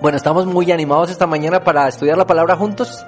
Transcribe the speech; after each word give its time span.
Bueno, 0.00 0.16
estamos 0.16 0.44
muy 0.46 0.70
animados 0.72 1.10
esta 1.10 1.26
mañana 1.26 1.62
para 1.62 1.88
estudiar 1.88 2.18
la 2.18 2.26
palabra 2.26 2.56
juntos. 2.56 3.04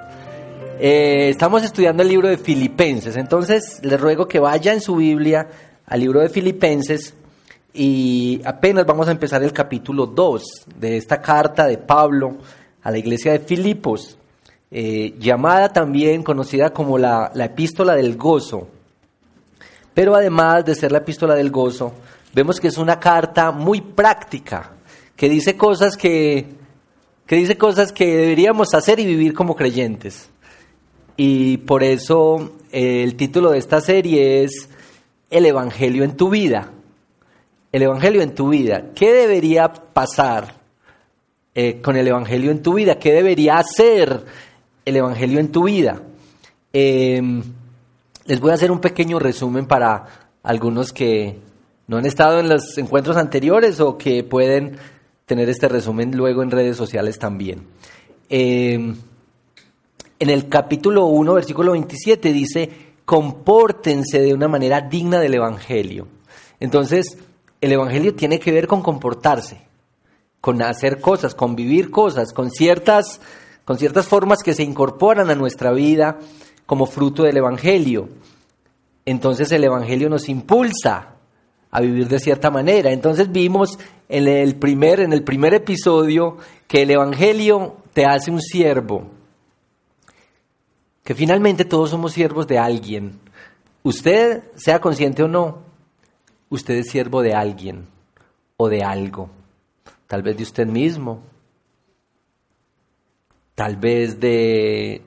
Eh, 0.79 1.29
estamos 1.29 1.63
estudiando 1.63 2.01
el 2.01 2.09
libro 2.09 2.27
de 2.29 2.37
Filipenses, 2.37 3.17
entonces 3.17 3.79
les 3.83 3.99
ruego 3.99 4.27
que 4.27 4.39
vaya 4.39 4.73
en 4.73 4.81
su 4.81 4.95
Biblia 4.95 5.47
al 5.85 5.99
libro 5.99 6.21
de 6.21 6.29
Filipenses 6.29 7.13
y 7.73 8.41
apenas 8.45 8.85
vamos 8.85 9.07
a 9.07 9.11
empezar 9.11 9.43
el 9.43 9.51
capítulo 9.51 10.07
2 10.07 10.43
de 10.79 10.97
esta 10.97 11.21
carta 11.21 11.67
de 11.67 11.77
Pablo 11.77 12.37
a 12.81 12.89
la 12.89 12.97
iglesia 12.97 13.33
de 13.33 13.39
Filipos, 13.39 14.17
eh, 14.71 15.13
llamada 15.19 15.69
también 15.69 16.23
conocida 16.23 16.71
como 16.71 16.97
la, 16.97 17.31
la 17.33 17.45
epístola 17.45 17.95
del 17.95 18.15
gozo. 18.15 18.69
Pero 19.93 20.15
además 20.15 20.63
de 20.63 20.73
ser 20.73 20.91
la 20.91 20.99
epístola 20.99 21.35
del 21.35 21.51
gozo, 21.51 21.91
vemos 22.33 22.59
que 22.59 22.69
es 22.69 22.77
una 22.77 22.99
carta 22.99 23.51
muy 23.51 23.81
práctica, 23.81 24.71
que 25.15 25.27
dice 25.27 25.57
cosas 25.57 25.97
que, 25.97 26.56
que 27.27 27.35
dice 27.35 27.57
cosas 27.57 27.91
que 27.91 28.05
deberíamos 28.05 28.73
hacer 28.73 28.99
y 28.99 29.05
vivir 29.05 29.33
como 29.33 29.55
creyentes. 29.55 30.29
Y 31.17 31.57
por 31.57 31.83
eso 31.83 32.53
eh, 32.71 33.03
el 33.03 33.15
título 33.15 33.51
de 33.51 33.57
esta 33.57 33.81
serie 33.81 34.43
es 34.43 34.69
El 35.29 35.45
Evangelio 35.45 36.05
en 36.05 36.15
tu 36.15 36.29
vida. 36.29 36.71
El 37.73 37.83
Evangelio 37.83 38.21
en 38.21 38.33
tu 38.33 38.49
vida. 38.49 38.91
¿Qué 38.95 39.11
debería 39.11 39.73
pasar 39.73 40.55
eh, 41.53 41.81
con 41.81 41.97
el 41.97 42.07
Evangelio 42.07 42.49
en 42.49 42.61
tu 42.61 42.75
vida? 42.75 42.97
¿Qué 42.97 43.11
debería 43.11 43.57
hacer 43.57 44.23
el 44.85 44.95
Evangelio 44.95 45.39
en 45.39 45.51
tu 45.51 45.65
vida? 45.65 46.01
Em, 46.71 47.43
les 48.25 48.39
voy 48.39 48.51
a 48.51 48.53
hacer 48.53 48.71
un 48.71 48.79
pequeño 48.79 49.19
resumen 49.19 49.65
para 49.65 50.29
algunos 50.43 50.93
que 50.93 51.39
no 51.87 51.97
han 51.97 52.05
estado 52.05 52.39
en 52.39 52.47
los 52.47 52.77
encuentros 52.77 53.17
anteriores 53.17 53.81
o 53.81 53.97
que 53.97 54.23
pueden 54.23 54.77
tener 55.27 55.49
este 55.49 55.67
resumen 55.67 56.15
luego 56.15 56.41
en 56.41 56.49
redes 56.49 56.77
sociales 56.77 57.19
también. 57.19 57.67
Em, 58.29 58.95
en 60.19 60.29
el 60.29 60.47
capítulo 60.47 61.05
1, 61.07 61.33
versículo 61.33 61.73
27 61.73 62.31
dice, 62.31 62.69
compórtense 63.03 64.21
de 64.21 64.33
una 64.33 64.47
manera 64.47 64.79
digna 64.79 65.19
del 65.19 65.35
Evangelio. 65.35 66.07
Entonces, 66.61 67.17
el 67.59 67.73
Evangelio 67.73 68.15
tiene 68.15 68.39
que 68.39 68.53
ver 68.53 68.67
con 68.67 68.81
comportarse, 68.81 69.61
con 70.39 70.61
hacer 70.61 71.01
cosas, 71.01 71.35
con 71.35 71.57
vivir 71.57 71.91
cosas, 71.91 72.31
con 72.31 72.49
ciertas, 72.49 73.19
con 73.65 73.77
ciertas 73.77 74.07
formas 74.07 74.39
que 74.43 74.53
se 74.53 74.63
incorporan 74.63 75.29
a 75.29 75.35
nuestra 75.35 75.73
vida 75.73 76.19
como 76.65 76.85
fruto 76.85 77.23
del 77.23 77.35
Evangelio. 77.35 78.07
Entonces 79.05 79.51
el 79.51 79.65
Evangelio 79.65 80.09
nos 80.09 80.29
impulsa 80.29 81.15
a 81.69 81.81
vivir 81.81 82.07
de 82.07 82.19
cierta 82.19 82.49
manera. 82.49 82.91
Entonces 82.91 83.29
vimos 83.29 83.77
en 84.09 84.27
el 84.27 84.55
primer, 84.55 84.99
en 84.99 85.13
el 85.13 85.23
primer 85.23 85.53
episodio 85.53 86.37
que 86.67 86.83
el 86.83 86.91
Evangelio 86.91 87.77
te 87.93 88.05
hace 88.05 88.31
un 88.31 88.41
siervo, 88.41 89.09
que 91.03 91.15
finalmente 91.15 91.65
todos 91.65 91.89
somos 91.89 92.13
siervos 92.13 92.47
de 92.47 92.57
alguien. 92.57 93.19
Usted, 93.83 94.43
sea 94.55 94.79
consciente 94.81 95.23
o 95.23 95.27
no, 95.27 95.59
usted 96.49 96.75
es 96.75 96.89
siervo 96.89 97.21
de 97.21 97.33
alguien 97.33 97.87
o 98.57 98.69
de 98.69 98.83
algo. 98.83 99.29
Tal 100.07 100.21
vez 100.21 100.37
de 100.37 100.43
usted 100.43 100.67
mismo, 100.67 101.21
tal 103.55 103.75
vez 103.77 104.19
de 104.19 105.01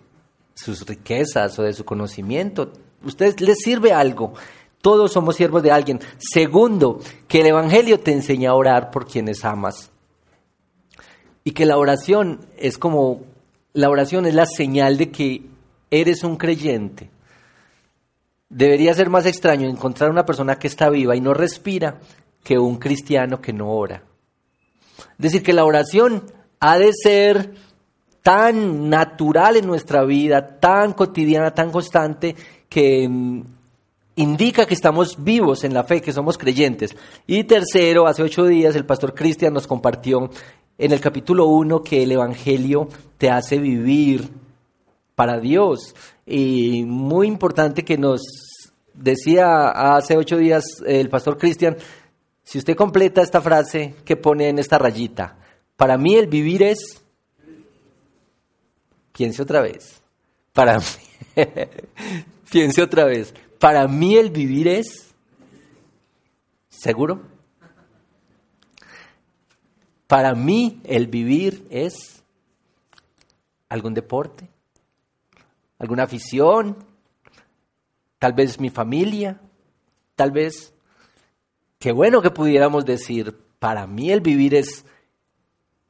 sus 0.54 0.86
riquezas 0.86 1.58
o 1.58 1.62
de 1.62 1.72
su 1.72 1.84
conocimiento. 1.84 2.72
Usted 3.02 3.38
le 3.40 3.54
sirve 3.54 3.92
algo. 3.92 4.34
Todos 4.80 5.12
somos 5.12 5.36
siervos 5.36 5.62
de 5.62 5.70
alguien. 5.70 6.00
Segundo, 6.18 7.00
que 7.28 7.40
el 7.40 7.48
Evangelio 7.48 8.00
te 8.00 8.12
enseña 8.12 8.50
a 8.50 8.54
orar 8.54 8.90
por 8.90 9.06
quienes 9.06 9.44
amas. 9.44 9.90
Y 11.44 11.52
que 11.52 11.66
la 11.66 11.76
oración 11.76 12.40
es 12.56 12.78
como, 12.78 13.22
la 13.72 13.90
oración 13.90 14.26
es 14.26 14.34
la 14.34 14.46
señal 14.46 14.96
de 14.96 15.10
que 15.10 15.42
eres 15.90 16.24
un 16.24 16.36
creyente. 16.36 17.10
Debería 18.48 18.94
ser 18.94 19.10
más 19.10 19.26
extraño 19.26 19.68
encontrar 19.68 20.10
una 20.10 20.24
persona 20.24 20.58
que 20.58 20.66
está 20.66 20.88
viva 20.88 21.14
y 21.14 21.20
no 21.20 21.34
respira 21.34 22.00
que 22.42 22.58
un 22.58 22.78
cristiano 22.78 23.40
que 23.40 23.52
no 23.52 23.70
ora. 23.70 24.02
Es 24.98 25.18
decir, 25.18 25.42
que 25.42 25.52
la 25.52 25.64
oración 25.64 26.24
ha 26.58 26.78
de 26.78 26.92
ser 26.92 27.54
tan 28.22 28.88
natural 28.90 29.56
en 29.56 29.66
nuestra 29.66 30.04
vida, 30.04 30.58
tan 30.58 30.92
cotidiana, 30.92 31.52
tan 31.52 31.70
constante, 31.70 32.34
que 32.68 33.08
mm, 33.08 33.42
indica 34.16 34.66
que 34.66 34.74
estamos 34.74 35.22
vivos 35.22 35.64
en 35.64 35.74
la 35.74 35.84
fe, 35.84 36.00
que 36.00 36.12
somos 36.12 36.36
creyentes. 36.38 36.96
Y 37.26 37.44
tercero, 37.44 38.06
hace 38.06 38.22
ocho 38.22 38.44
días 38.44 38.74
el 38.76 38.86
pastor 38.86 39.14
Cristian 39.14 39.54
nos 39.54 39.66
compartió 39.66 40.30
en 40.78 40.92
el 40.92 41.00
capítulo 41.00 41.46
1 41.46 41.82
que 41.82 42.02
el 42.02 42.12
Evangelio 42.12 42.88
te 43.18 43.30
hace 43.30 43.58
vivir 43.58 44.28
para 45.14 45.38
Dios. 45.38 45.94
Y 46.26 46.84
muy 46.84 47.26
importante 47.26 47.84
que 47.84 47.98
nos 47.98 48.22
decía 48.94 49.68
hace 49.68 50.16
ocho 50.16 50.36
días 50.36 50.64
el 50.86 51.08
pastor 51.08 51.38
Cristian, 51.38 51.76
si 52.42 52.58
usted 52.58 52.76
completa 52.76 53.22
esta 53.22 53.40
frase 53.40 53.94
que 54.04 54.16
pone 54.16 54.48
en 54.48 54.58
esta 54.58 54.78
rayita, 54.78 55.36
para 55.76 55.96
mí 55.96 56.16
el 56.16 56.26
vivir 56.26 56.62
es, 56.62 57.02
piense 59.12 59.42
otra 59.42 59.60
vez, 59.60 60.00
para 60.52 60.78
mí, 60.78 60.84
piense 62.50 62.82
otra 62.82 63.04
vez, 63.04 63.32
para 63.60 63.86
mí 63.86 64.16
el 64.16 64.30
vivir 64.30 64.66
es, 64.66 65.14
¿seguro? 66.70 67.20
Para 70.06 70.34
mí 70.34 70.80
el 70.82 71.06
vivir 71.06 71.66
es 71.70 72.22
algún 73.68 73.92
deporte, 73.92 74.48
alguna 75.78 76.04
afición, 76.04 76.74
tal 78.18 78.32
vez 78.32 78.58
mi 78.58 78.70
familia, 78.70 79.38
tal 80.16 80.32
vez, 80.32 80.72
qué 81.78 81.92
bueno 81.92 82.22
que 82.22 82.30
pudiéramos 82.30 82.86
decir, 82.86 83.36
para 83.58 83.86
mí 83.86 84.10
el 84.10 84.22
vivir 84.22 84.54
es 84.54 84.86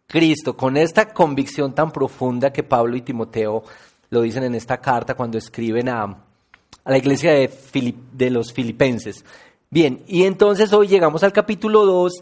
Cristo, 0.08 0.56
con 0.56 0.76
esta 0.76 1.14
convicción 1.14 1.72
tan 1.72 1.92
profunda 1.92 2.52
que 2.52 2.64
Pablo 2.64 2.96
y 2.96 3.02
Timoteo 3.02 3.62
lo 4.10 4.22
dicen 4.22 4.42
en 4.42 4.56
esta 4.56 4.80
carta 4.80 5.14
cuando 5.14 5.38
escriben 5.38 5.88
a, 5.88 6.24
a 6.84 6.90
la 6.90 6.98
iglesia 6.98 7.32
de, 7.32 7.50
de 8.12 8.30
los 8.30 8.52
filipenses. 8.52 9.24
Bien, 9.70 10.02
y 10.06 10.24
entonces 10.24 10.72
hoy 10.72 10.88
llegamos 10.88 11.22
al 11.22 11.32
capítulo 11.32 11.86
2 11.86 12.12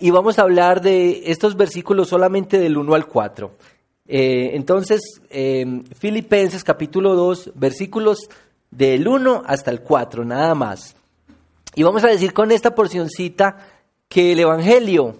y 0.00 0.10
vamos 0.10 0.38
a 0.38 0.42
hablar 0.42 0.80
de 0.80 1.30
estos 1.30 1.56
versículos 1.56 2.08
solamente 2.08 2.58
del 2.58 2.76
1 2.76 2.94
al 2.94 3.06
4. 3.06 3.50
Eh, 4.12 4.50
entonces, 4.54 5.00
eh, 5.30 5.82
Filipenses 5.96 6.64
capítulo 6.64 7.14
2, 7.14 7.52
versículos 7.54 8.28
del 8.70 9.06
1 9.06 9.44
hasta 9.46 9.70
el 9.70 9.82
4, 9.82 10.24
nada 10.24 10.54
más. 10.54 10.96
Y 11.74 11.84
vamos 11.84 12.02
a 12.02 12.08
decir 12.08 12.32
con 12.32 12.50
esta 12.50 12.74
porcioncita 12.74 13.58
que 14.08 14.32
el 14.32 14.40
Evangelio 14.40 15.16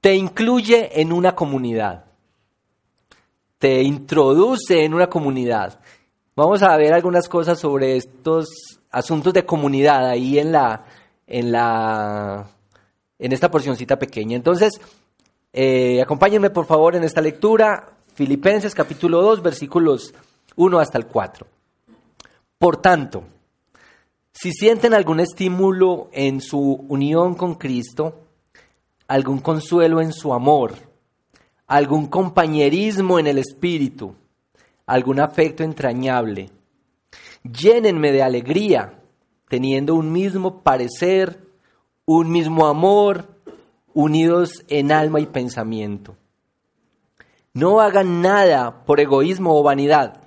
te 0.00 0.14
incluye 0.14 1.00
en 1.00 1.12
una 1.12 1.34
comunidad, 1.34 2.04
te 3.58 3.82
introduce 3.82 4.84
en 4.84 4.92
una 4.92 5.08
comunidad. 5.08 5.80
Vamos 6.36 6.62
a 6.62 6.76
ver 6.76 6.92
algunas 6.92 7.30
cosas 7.30 7.58
sobre 7.58 7.96
estos 7.96 8.46
asuntos 8.90 9.32
de 9.32 9.46
comunidad 9.46 10.06
ahí 10.06 10.38
en 10.38 10.52
la, 10.52 10.84
en 11.26 11.50
la, 11.50 12.50
en 13.18 13.32
esta 13.32 13.50
porcioncita 13.50 13.98
pequeña. 13.98 14.36
Entonces, 14.36 14.78
eh, 15.54 16.02
acompáñenme 16.02 16.50
por 16.50 16.66
favor 16.66 16.94
en 16.94 17.04
esta 17.04 17.22
lectura, 17.22 17.96
Filipenses 18.12 18.74
capítulo 18.74 19.22
2, 19.22 19.40
versículos 19.40 20.12
1 20.56 20.78
hasta 20.78 20.98
el 20.98 21.06
4. 21.06 21.46
Por 22.58 22.82
tanto, 22.82 23.24
si 24.30 24.52
sienten 24.52 24.92
algún 24.92 25.20
estímulo 25.20 26.10
en 26.12 26.42
su 26.42 26.84
unión 26.90 27.34
con 27.34 27.54
Cristo, 27.54 28.20
algún 29.08 29.38
consuelo 29.38 30.02
en 30.02 30.12
su 30.12 30.34
amor, 30.34 30.74
algún 31.66 32.08
compañerismo 32.08 33.18
en 33.18 33.26
el 33.26 33.38
Espíritu, 33.38 34.14
algún 34.86 35.20
afecto 35.20 35.64
entrañable, 35.64 36.50
llénenme 37.42 38.12
de 38.12 38.22
alegría, 38.22 39.00
teniendo 39.48 39.94
un 39.94 40.12
mismo 40.12 40.62
parecer, 40.62 41.38
un 42.04 42.30
mismo 42.30 42.66
amor, 42.66 43.26
unidos 43.92 44.64
en 44.68 44.92
alma 44.92 45.20
y 45.20 45.26
pensamiento. 45.26 46.16
No 47.52 47.80
hagan 47.80 48.20
nada 48.22 48.84
por 48.84 49.00
egoísmo 49.00 49.58
o 49.58 49.62
vanidad, 49.62 50.20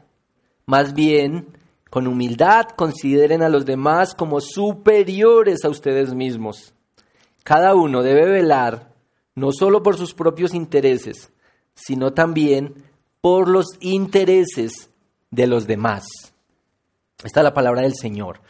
más 0.66 0.94
bien, 0.94 1.58
con 1.90 2.06
humildad 2.06 2.68
consideren 2.76 3.42
a 3.42 3.50
los 3.50 3.66
demás 3.66 4.14
como 4.14 4.42
superiores 4.42 5.66
a 5.66 5.70
ustedes 5.70 6.14
mismos. 6.14 6.74
Cada 7.44 7.74
uno 7.74 8.04
debe 8.04 8.26
velar 8.26 8.94
no 9.34 9.52
solo 9.52 9.82
por 9.82 9.98
sus 9.98 10.14
propios 10.14 10.54
intereses, 10.54 11.32
sino 11.74 12.14
también 12.14 12.84
por 13.22 13.50
los 13.50 13.68
intereses 13.80 14.90
de 15.32 15.48
los 15.48 15.68
demás. 15.68 16.06
Esta 17.24 17.42
es 17.42 17.44
la 17.44 17.54
palabra 17.54 17.82
del 17.82 17.96
Señor. 17.96 18.42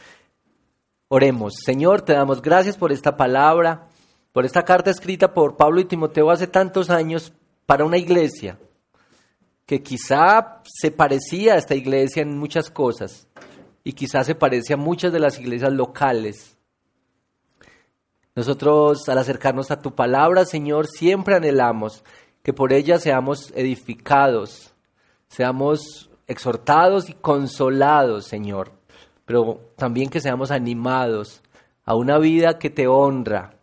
Oremos, 1.07 1.55
Señor, 1.65 2.01
te 2.01 2.13
damos 2.13 2.41
gracias 2.41 2.77
por 2.77 2.91
esta 2.91 3.17
palabra, 3.17 3.87
por 4.31 4.45
esta 4.45 4.63
carta 4.63 4.91
escrita 4.91 5.33
por 5.33 5.57
Pablo 5.57 5.81
y 5.81 5.85
Timoteo 5.85 6.29
hace 6.29 6.47
tantos 6.47 6.89
años 6.89 7.33
para 7.65 7.83
una 7.83 7.97
iglesia 7.97 8.59
que 9.65 9.81
quizá 9.81 10.61
se 10.63 10.91
parecía 10.91 11.53
a 11.53 11.57
esta 11.57 11.75
iglesia 11.75 12.21
en 12.21 12.37
muchas 12.37 12.69
cosas 12.69 13.27
y 13.83 13.93
quizá 13.93 14.23
se 14.23 14.35
parece 14.35 14.73
a 14.73 14.77
muchas 14.77 15.11
de 15.11 15.19
las 15.19 15.39
iglesias 15.39 15.71
locales. 15.71 16.57
Nosotros 18.35 19.09
al 19.09 19.17
acercarnos 19.17 19.71
a 19.71 19.81
tu 19.81 19.95
palabra, 19.95 20.45
Señor, 20.45 20.87
siempre 20.87 21.35
anhelamos 21.35 22.03
que 22.43 22.53
por 22.53 22.73
ella 22.73 22.99
seamos 22.99 23.51
edificados, 23.55 24.73
seamos 25.27 26.09
exhortados 26.27 27.09
y 27.09 27.13
consolados, 27.13 28.25
Señor, 28.25 28.71
pero 29.25 29.71
también 29.75 30.09
que 30.09 30.21
seamos 30.21 30.51
animados 30.51 31.41
a 31.85 31.95
una 31.95 32.17
vida 32.17 32.59
que 32.59 32.69
te 32.69 32.87
honra. 32.87 33.55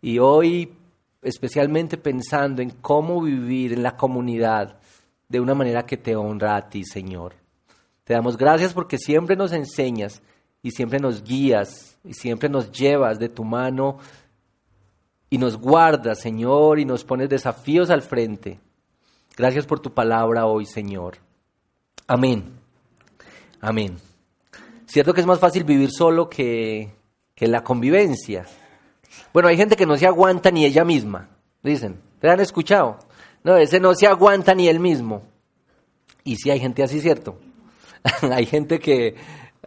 Y 0.00 0.18
hoy, 0.18 0.72
especialmente 1.22 1.96
pensando 1.96 2.62
en 2.62 2.70
cómo 2.70 3.20
vivir 3.20 3.72
en 3.72 3.82
la 3.82 3.96
comunidad, 3.96 4.78
de 5.28 5.40
una 5.40 5.54
manera 5.54 5.84
que 5.84 5.96
te 5.96 6.14
honra 6.14 6.56
a 6.56 6.68
ti, 6.68 6.84
Señor. 6.84 7.34
Te 8.04 8.14
damos 8.14 8.36
gracias 8.36 8.72
porque 8.72 8.98
siempre 8.98 9.34
nos 9.34 9.52
enseñas 9.52 10.22
y 10.62 10.70
siempre 10.70 11.00
nos 11.00 11.24
guías 11.24 11.98
y 12.04 12.14
siempre 12.14 12.48
nos 12.48 12.70
llevas 12.70 13.18
de 13.18 13.28
tu 13.28 13.44
mano 13.44 13.98
y 15.28 15.38
nos 15.38 15.56
guardas, 15.56 16.20
Señor, 16.20 16.78
y 16.78 16.84
nos 16.84 17.04
pones 17.04 17.28
desafíos 17.28 17.90
al 17.90 18.02
frente. 18.02 18.60
Gracias 19.36 19.66
por 19.66 19.80
tu 19.80 19.92
palabra 19.92 20.46
hoy, 20.46 20.66
Señor. 20.66 21.18
Amén. 22.06 22.58
Amén. 23.60 23.96
Cierto 24.86 25.12
que 25.12 25.20
es 25.20 25.26
más 25.26 25.40
fácil 25.40 25.64
vivir 25.64 25.90
solo 25.90 26.28
que, 26.28 26.90
que 27.34 27.48
la 27.48 27.64
convivencia. 27.64 28.46
Bueno, 29.32 29.48
hay 29.48 29.56
gente 29.56 29.76
que 29.76 29.86
no 29.86 29.96
se 29.96 30.06
aguanta 30.06 30.50
ni 30.50 30.64
ella 30.64 30.84
misma, 30.84 31.28
dicen. 31.62 32.00
¿Te 32.20 32.30
han 32.30 32.40
escuchado? 32.40 32.98
No, 33.44 33.56
ese 33.56 33.78
no 33.78 33.94
se 33.94 34.06
aguanta 34.06 34.54
ni 34.54 34.68
él 34.68 34.80
mismo. 34.80 35.22
Y 36.24 36.36
sí 36.36 36.50
hay 36.50 36.58
gente 36.58 36.82
así, 36.82 37.00
¿cierto? 37.00 37.38
hay 38.32 38.46
gente 38.46 38.78
que 38.78 39.14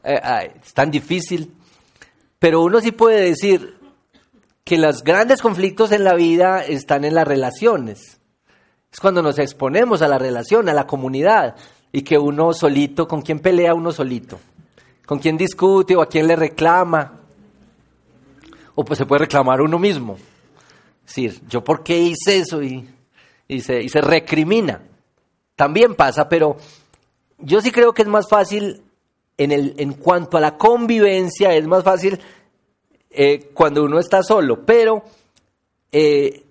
eh, 0.03 0.51
es 0.61 0.73
tan 0.73 0.89
difícil. 0.91 1.53
Pero 2.39 2.61
uno 2.63 2.81
sí 2.81 2.91
puede 2.91 3.21
decir 3.21 3.78
que 4.69 4.77
los 4.77 5.03
grandes 5.03 5.41
conflictos 5.41 5.91
en 5.91 6.03
la 6.03 6.13
vida 6.13 6.63
están 6.63 7.03
en 7.03 7.15
las 7.15 7.27
relaciones. 7.27 8.19
Es 8.91 8.99
cuando 8.99 9.23
nos 9.23 9.39
exponemos 9.39 10.03
a 10.03 10.07
la 10.07 10.19
relación, 10.19 10.69
a 10.69 10.73
la 10.73 10.85
comunidad, 10.85 11.55
y 11.91 12.03
que 12.03 12.19
uno 12.19 12.53
solito, 12.53 13.07
¿con 13.07 13.23
quién 13.23 13.39
pelea 13.39 13.73
uno 13.73 13.91
solito? 13.91 14.39
¿Con 15.07 15.17
quién 15.17 15.37
discute 15.37 15.95
o 15.95 16.03
a 16.03 16.07
quién 16.07 16.27
le 16.27 16.35
reclama? 16.35 17.19
O 18.75 18.85
pues 18.85 18.99
se 18.99 19.07
puede 19.07 19.21
reclamar 19.21 19.59
uno 19.59 19.79
mismo. 19.79 20.17
Es 21.03 21.15
decir, 21.15 21.41
¿yo 21.49 21.63
por 21.63 21.83
qué 21.83 21.97
hice 21.97 22.37
eso? 22.37 22.61
Y 22.61 22.87
y 23.49 23.61
se, 23.61 24.01
recrimina. 24.01 24.83
También 25.55 25.95
pasa, 25.95 26.29
pero 26.29 26.57
yo 27.39 27.61
sí 27.61 27.71
creo 27.71 27.93
que 27.93 28.03
es 28.03 28.07
más 28.07 28.29
fácil 28.29 28.83
en, 29.37 29.51
el, 29.51 29.73
en 29.77 29.93
cuanto 29.93 30.37
a 30.37 30.39
la 30.39 30.55
convivencia, 30.55 31.53
es 31.55 31.65
más 31.65 31.83
fácil 31.83 32.19
eh, 33.09 33.51
cuando 33.53 33.83
uno 33.83 33.99
está 33.99 34.23
solo. 34.23 34.65
Pero 34.65 35.03
eh, 35.91 36.43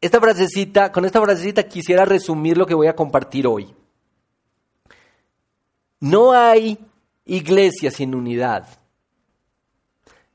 esta 0.00 0.20
frasecita, 0.20 0.92
con 0.92 1.04
esta 1.04 1.20
frasecita 1.20 1.64
quisiera 1.64 2.04
resumir 2.04 2.56
lo 2.56 2.66
que 2.66 2.74
voy 2.74 2.86
a 2.86 2.96
compartir 2.96 3.46
hoy. 3.46 3.74
No 6.00 6.32
hay 6.32 6.78
iglesia 7.24 7.90
sin 7.90 8.14
unidad. 8.14 8.68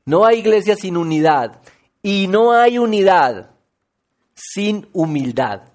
No 0.04 0.24
hay 0.24 0.38
iglesia 0.38 0.76
sin 0.76 0.96
unidad. 0.96 1.60
Y 2.02 2.26
no 2.26 2.52
hay 2.52 2.78
unidad 2.78 3.50
sin 4.34 4.88
humildad. 4.92 5.69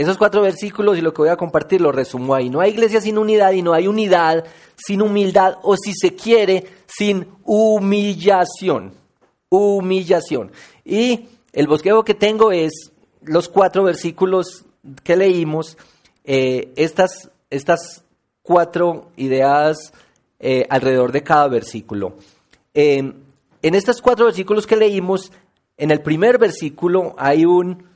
Esos 0.00 0.16
cuatro 0.16 0.40
versículos 0.40 0.96
y 0.96 1.02
lo 1.02 1.12
que 1.12 1.20
voy 1.20 1.28
a 1.28 1.36
compartir 1.36 1.82
lo 1.82 1.92
resumo 1.92 2.34
ahí. 2.34 2.48
No 2.48 2.60
hay 2.60 2.70
iglesia 2.70 3.02
sin 3.02 3.18
unidad 3.18 3.52
y 3.52 3.60
no 3.60 3.74
hay 3.74 3.86
unidad 3.86 4.46
sin 4.74 5.02
humildad 5.02 5.58
o 5.62 5.76
si 5.76 5.92
se 5.92 6.14
quiere, 6.14 6.64
sin 6.86 7.26
humillación. 7.44 8.94
Humillación. 9.50 10.52
Y 10.86 11.26
el 11.52 11.66
bosquejo 11.66 12.02
que 12.02 12.14
tengo 12.14 12.50
es 12.50 12.92
los 13.20 13.50
cuatro 13.50 13.84
versículos 13.84 14.64
que 15.04 15.18
leímos, 15.18 15.76
eh, 16.24 16.72
estas, 16.76 17.30
estas 17.50 18.02
cuatro 18.40 19.10
ideas 19.16 19.92
eh, 20.38 20.64
alrededor 20.70 21.12
de 21.12 21.22
cada 21.22 21.46
versículo. 21.48 22.14
en 22.72 23.24
estos 23.60 24.00
cuatro 24.00 24.24
versículos 24.24 24.66
que 24.66 24.76
leímos, 24.76 25.30
en 25.76 25.90
el 25.90 26.00
primer 26.00 26.38
versículo 26.38 27.14
hay 27.18 27.44
un 27.44 27.82
eh, 27.82 27.89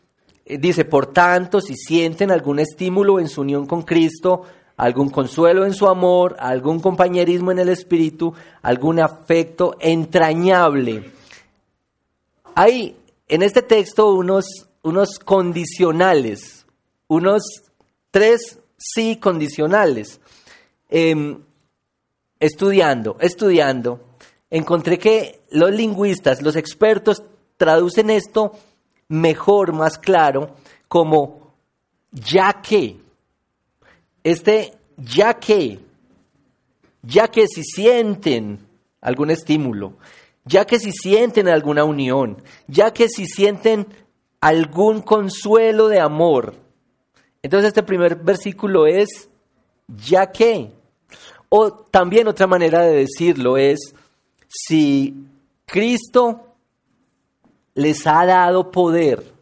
dice, 0.44 0.84
por 0.84 1.06
tanto, 1.06 1.60
si 1.60 1.74
sienten 1.74 2.30
algún 2.30 2.58
estímulo 2.58 3.18
en 3.18 3.28
su 3.28 3.40
unión 3.40 3.66
con 3.66 3.82
Cristo, 3.82 4.42
algún 4.76 5.10
consuelo 5.10 5.64
en 5.64 5.72
su 5.74 5.86
amor, 5.86 6.36
algún 6.38 6.80
compañerismo 6.80 7.52
en 7.52 7.60
el 7.60 7.68
espíritu, 7.68 8.34
algún 8.62 9.00
afecto 9.00 9.76
entrañable. 9.80 11.12
Hay 12.54 12.96
en 13.28 13.42
este 13.42 13.62
texto 13.62 14.12
unos, 14.12 14.68
unos 14.82 15.18
condicionales, 15.18 16.66
unos 17.08 17.42
tres 18.10 18.58
sí 18.76 19.16
condicionales. 19.16 20.20
Em, 20.88 21.40
estudiando, 22.38 23.16
estudiando, 23.20 24.00
encontré 24.50 24.98
que 24.98 25.40
los 25.50 25.70
lingüistas, 25.72 26.42
los 26.42 26.56
expertos, 26.56 27.22
traducen 27.56 28.10
esto 28.10 28.52
mejor, 29.08 29.72
más 29.72 29.98
claro, 29.98 30.54
como 30.88 31.54
ya 32.12 32.60
que. 32.62 32.96
Este 34.22 34.74
ya 34.96 35.34
que, 35.34 35.80
ya 37.02 37.28
que 37.28 37.46
si 37.46 37.62
sienten 37.62 38.60
algún 39.00 39.30
estímulo, 39.30 39.94
ya 40.44 40.64
que 40.64 40.78
si 40.78 40.92
sienten 40.92 41.48
alguna 41.48 41.84
unión, 41.84 42.42
ya 42.66 42.92
que 42.92 43.08
si 43.08 43.26
sienten 43.26 43.86
algún 44.40 45.02
consuelo 45.02 45.88
de 45.88 46.00
amor. 46.00 46.54
Entonces 47.42 47.68
este 47.68 47.82
primer 47.82 48.16
versículo 48.16 48.86
es 48.86 49.28
ya 49.88 50.30
que. 50.30 50.70
O 51.48 51.72
también 51.72 52.28
otra 52.28 52.46
manera 52.46 52.82
de 52.82 52.96
decirlo 52.96 53.56
es 53.56 53.94
si 54.48 55.14
Cristo 55.66 56.53
les 57.74 58.06
ha 58.06 58.24
dado 58.24 58.70
poder. 58.70 59.32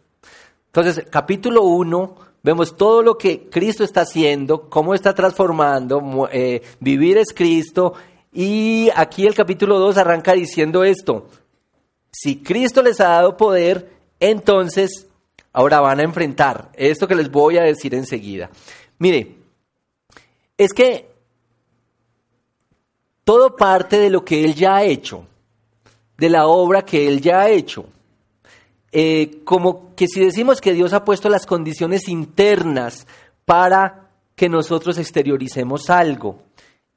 Entonces, 0.67 1.05
capítulo 1.11 1.65
1, 1.65 2.17
vemos 2.43 2.77
todo 2.77 3.03
lo 3.03 3.19
que 3.19 3.49
Cristo 3.51 3.85
está 3.85 4.03
haciendo, 4.03 4.69
cómo 4.69 4.95
está 4.95 5.15
transformando, 5.15 6.29
eh, 6.33 6.63
vivir 6.81 7.19
es 7.19 7.33
Cristo, 7.35 7.95
y 8.33 8.89
aquí 8.95 9.27
el 9.27 9.35
capítulo 9.35 9.79
2 9.79 9.99
arranca 9.99 10.33
diciendo 10.33 10.85
esto, 10.85 11.29
si 12.11 12.43
Cristo 12.43 12.83
les 12.83 13.01
ha 13.01 13.09
dado 13.09 13.37
poder, 13.37 13.91
entonces 14.21 15.07
ahora 15.53 15.81
van 15.81 16.01
a 16.01 16.05
enfrentar 16.05 16.71
esto 16.75 17.07
que 17.07 17.15
les 17.15 17.31
voy 17.31 17.59
a 17.59 17.63
decir 17.63 17.95
enseguida. 17.95 18.51
Mire, 18.99 19.37
es 20.57 20.73
que 20.73 21.11
todo 23.25 23.57
parte 23.57 23.99
de 23.99 24.11
lo 24.11 24.25
que 24.25 24.45
Él 24.45 24.55
ya 24.55 24.77
ha 24.77 24.85
hecho, 24.85 25.27
de 26.17 26.31
la 26.31 26.47
obra 26.47 26.83
que 26.83 27.07
Él 27.09 27.21
ya 27.21 27.43
ha 27.43 27.51
hecho. 27.51 27.87
Eh, 28.93 29.41
como 29.45 29.95
que 29.95 30.07
si 30.07 30.21
decimos 30.21 30.61
que 30.61 30.75
Dios 30.75 30.93
ha 30.93 31.05
puesto 31.05 31.31
las 31.31 31.47
condiciones 31.47 32.09
internas 32.09 33.07
para 33.47 34.11
que 34.37 34.49
nosotros 34.49 34.99
exterioricemos 34.99 35.89
algo. 35.89 36.43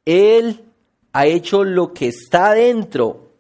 Él 0.04 0.66
ha 1.14 1.26
hecho 1.26 1.64
lo 1.64 1.94
que 1.94 2.08
está 2.08 2.54
dentro 2.54 3.32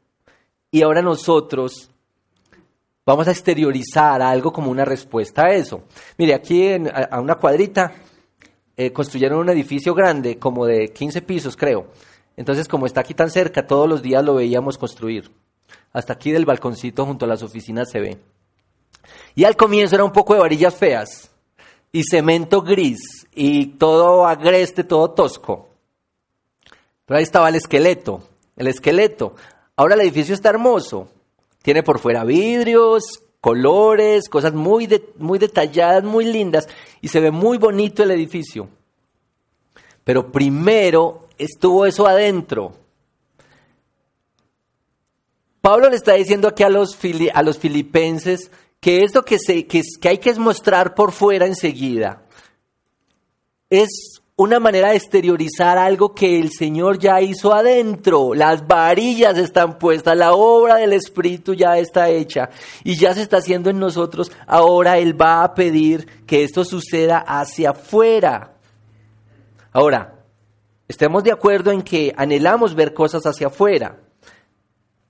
y 0.71 0.81
ahora 0.81 1.01
nosotros 1.01 1.89
vamos 3.05 3.27
a 3.27 3.31
exteriorizar 3.31 4.21
algo 4.21 4.51
como 4.51 4.71
una 4.71 4.85
respuesta 4.85 5.43
a 5.43 5.53
eso. 5.53 5.83
Mire, 6.17 6.33
aquí 6.33 6.73
a, 6.73 7.19
una 7.19 7.35
cuadrita 7.35 7.93
eh, 8.75 8.91
construyeron 8.91 9.39
un 9.39 9.49
edificio 9.49 9.93
grande, 9.93 10.39
como 10.39 10.65
de 10.65 10.89
15 10.89 11.21
pisos 11.21 11.55
creo. 11.55 11.87
Entonces, 12.37 12.67
como 12.67 12.85
está 12.85 13.01
aquí 13.01 13.13
tan 13.13 13.29
cerca, 13.29 13.67
todos 13.67 13.87
los 13.87 14.01
días 14.01 14.23
lo 14.23 14.35
veíamos 14.35 14.77
construir. 14.77 15.31
Hasta 15.93 16.13
aquí 16.13 16.31
del 16.31 16.45
balconcito 16.45 17.05
junto 17.05 17.25
a 17.25 17.27
las 17.27 17.43
oficinas 17.43 17.89
se 17.89 17.99
ve. 17.99 18.17
Y 19.35 19.43
al 19.43 19.55
comienzo 19.55 19.95
era 19.95 20.03
un 20.03 20.11
poco 20.11 20.33
de 20.33 20.39
varillas 20.39 20.75
feas 20.75 21.29
y 21.91 22.03
cemento 22.03 22.61
gris 22.61 23.25
y 23.33 23.67
todo 23.67 24.27
agreste, 24.27 24.83
todo 24.83 25.11
tosco. 25.11 25.69
Pero 27.05 27.17
ahí 27.17 27.23
estaba 27.23 27.49
el 27.49 27.55
esqueleto, 27.55 28.21
el 28.55 28.67
esqueleto. 28.67 29.35
Ahora 29.75 29.95
el 29.95 30.01
edificio 30.01 30.33
está 30.33 30.49
hermoso. 30.49 31.07
Tiene 31.61 31.83
por 31.83 31.99
fuera 31.99 32.23
vidrios, 32.23 33.03
colores, 33.41 34.27
cosas 34.27 34.53
muy, 34.53 34.89
muy 35.17 35.37
detalladas, 35.37 36.03
muy 36.03 36.25
lindas 36.25 36.67
y 37.01 37.09
se 37.09 37.19
ve 37.19 37.31
muy 37.31 37.57
bonito 37.57 38.03
el 38.03 38.11
edificio. 38.11 38.67
Pero 40.03 40.31
primero 40.31 41.27
estuvo 41.37 41.85
eso 41.85 42.07
adentro. 42.07 42.73
Pablo 45.61 45.89
le 45.89 45.95
está 45.95 46.13
diciendo 46.13 46.47
aquí 46.47 46.63
a 46.63 46.69
los, 46.69 46.97
a 47.33 47.41
los 47.41 47.57
filipenses 47.57 48.51
que 48.85 49.03
esto 49.03 49.23
que, 49.23 49.39
se, 49.39 49.65
que, 49.65 49.81
que 49.99 50.09
hay 50.09 50.19
que 50.19 50.31
mostrar 50.35 50.93
por 50.93 51.11
fuera 51.11 51.47
enseguida 51.47 52.21
es 53.67 54.21
una 54.35 54.59
manera 54.59 54.91
de 54.91 54.97
exteriorizar 54.97 55.79
algo 55.79 56.13
que 56.13 56.39
el 56.39 56.51
Señor 56.51 56.99
ya 56.99 57.19
hizo 57.19 57.51
adentro. 57.51 58.35
Las 58.35 58.67
varillas 58.67 59.39
están 59.39 59.79
puestas, 59.79 60.15
la 60.15 60.33
obra 60.33 60.75
del 60.75 60.93
Espíritu 60.93 61.55
ya 61.55 61.79
está 61.79 62.09
hecha 62.09 62.51
y 62.83 62.95
ya 62.95 63.15
se 63.15 63.23
está 63.23 63.37
haciendo 63.37 63.71
en 63.71 63.79
nosotros. 63.79 64.31
Ahora 64.45 64.99
Él 64.99 65.19
va 65.19 65.43
a 65.43 65.55
pedir 65.55 66.05
que 66.27 66.43
esto 66.43 66.63
suceda 66.63 67.17
hacia 67.17 67.71
afuera. 67.71 68.53
Ahora, 69.73 70.13
estemos 70.87 71.23
de 71.23 71.31
acuerdo 71.31 71.71
en 71.71 71.81
que 71.81 72.13
anhelamos 72.15 72.75
ver 72.75 72.93
cosas 72.93 73.23
hacia 73.25 73.47
afuera. 73.47 74.04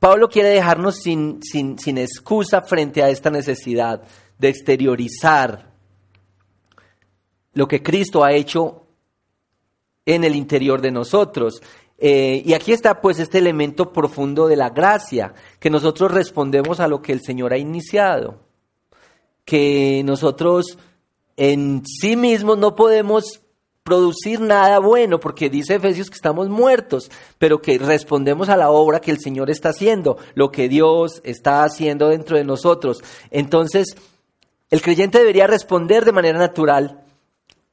Pablo 0.06 0.30
quiere 0.30 0.50
dejarnos 0.50 0.98
sin, 0.98 1.42
sin, 1.42 1.80
sin 1.80 1.98
excusa 1.98 2.62
frente 2.62 3.02
a 3.02 3.10
esta 3.10 3.32
necesidad 3.32 4.04
de 4.38 4.50
exteriorizar 4.50 5.74
lo 7.54 7.68
que 7.68 7.82
Cristo 7.82 8.24
ha 8.24 8.32
hecho 8.32 8.86
en 10.06 10.24
el 10.24 10.36
interior 10.36 10.80
de 10.80 10.92
nosotros. 10.92 11.60
Eh, 11.98 12.44
y 12.46 12.54
aquí 12.54 12.72
está 12.72 13.02
pues 13.02 13.18
este 13.18 13.40
elemento 13.40 13.92
profundo 13.92 14.48
de 14.48 14.56
la 14.56 14.70
gracia, 14.70 15.34
que 15.60 15.72
nosotros 15.72 16.12
respondemos 16.12 16.80
a 16.80 16.88
lo 16.88 17.02
que 17.02 17.12
el 17.12 17.24
Señor 17.24 17.52
ha 17.52 17.58
iniciado, 17.58 18.42
que 19.44 20.04
nosotros 20.06 20.78
en 21.36 21.82
sí 21.84 22.16
mismos 22.16 22.60
no 22.60 22.76
podemos 22.76 23.42
producir 23.86 24.42
nada 24.42 24.80
bueno, 24.80 25.20
porque 25.20 25.48
dice 25.48 25.76
Efesios 25.76 26.10
que 26.10 26.16
estamos 26.16 26.50
muertos, 26.50 27.12
pero 27.38 27.62
que 27.62 27.78
respondemos 27.78 28.50
a 28.50 28.58
la 28.58 28.72
obra 28.72 29.00
que 29.00 29.12
el 29.12 29.20
Señor 29.20 29.52
está 29.52 29.70
haciendo, 29.70 30.18
lo 30.34 30.52
que 30.52 30.68
Dios 30.68 31.22
está 31.24 31.64
haciendo 31.64 32.10
dentro 32.10 32.36
de 32.36 32.44
nosotros. 32.44 33.04
Entonces, 33.30 33.96
el 34.72 34.82
creyente 34.82 35.20
debería 35.20 35.46
responder 35.46 36.04
de 36.04 36.14
manera 36.14 36.40
natural 36.40 37.04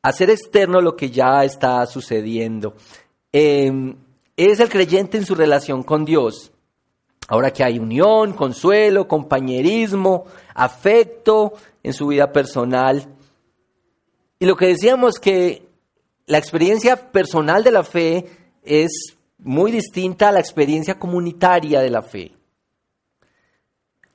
hacer 0.03 0.29
externo 0.29 0.83
lo 0.83 0.97
que 0.97 1.11
ya 1.11 1.45
está 1.45 1.87
sucediendo. 1.87 2.75
Em, 3.33 3.97
es 4.37 4.61
el 4.61 4.69
creyente 4.69 5.17
en 5.17 5.25
su 5.25 5.35
relación 5.35 5.83
con 5.83 6.05
Dios. 6.05 6.53
Ahora 7.29 7.55
que 7.55 7.65
hay 7.65 7.79
unión, 7.79 8.35
consuelo, 8.35 9.09
compañerismo, 9.09 10.27
afecto 10.55 11.55
en 11.83 11.95
su 11.95 12.09
vida 12.09 12.33
personal. 12.33 13.07
Y 14.39 14.45
lo 14.45 14.57
que 14.57 14.67
decíamos 14.67 15.15
que 15.19 15.72
la 16.27 16.39
experiencia 16.39 17.11
personal 17.11 17.65
de 17.65 17.71
la 17.71 17.83
fe 17.83 18.27
es 18.63 19.17
muy 19.39 19.73
distinta 19.73 20.29
a 20.29 20.33
la 20.33 20.41
experiencia 20.41 20.99
comunitaria 20.99 21.81
de 21.81 21.91
la 21.91 22.03
fe. 22.03 22.33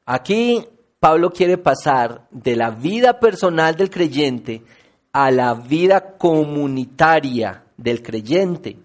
Aquí 0.05 0.65
Pablo 0.99 1.31
quiere 1.31 1.57
pasar 1.57 2.27
de 2.31 2.55
la 2.55 2.69
vida 2.71 3.19
personal 3.19 3.75
del 3.75 3.89
creyente 3.89 4.63
a 5.11 5.31
la 5.31 5.53
vida 5.53 6.17
comunitaria 6.17 7.63
del 7.75 8.01
creyente. 8.01 8.77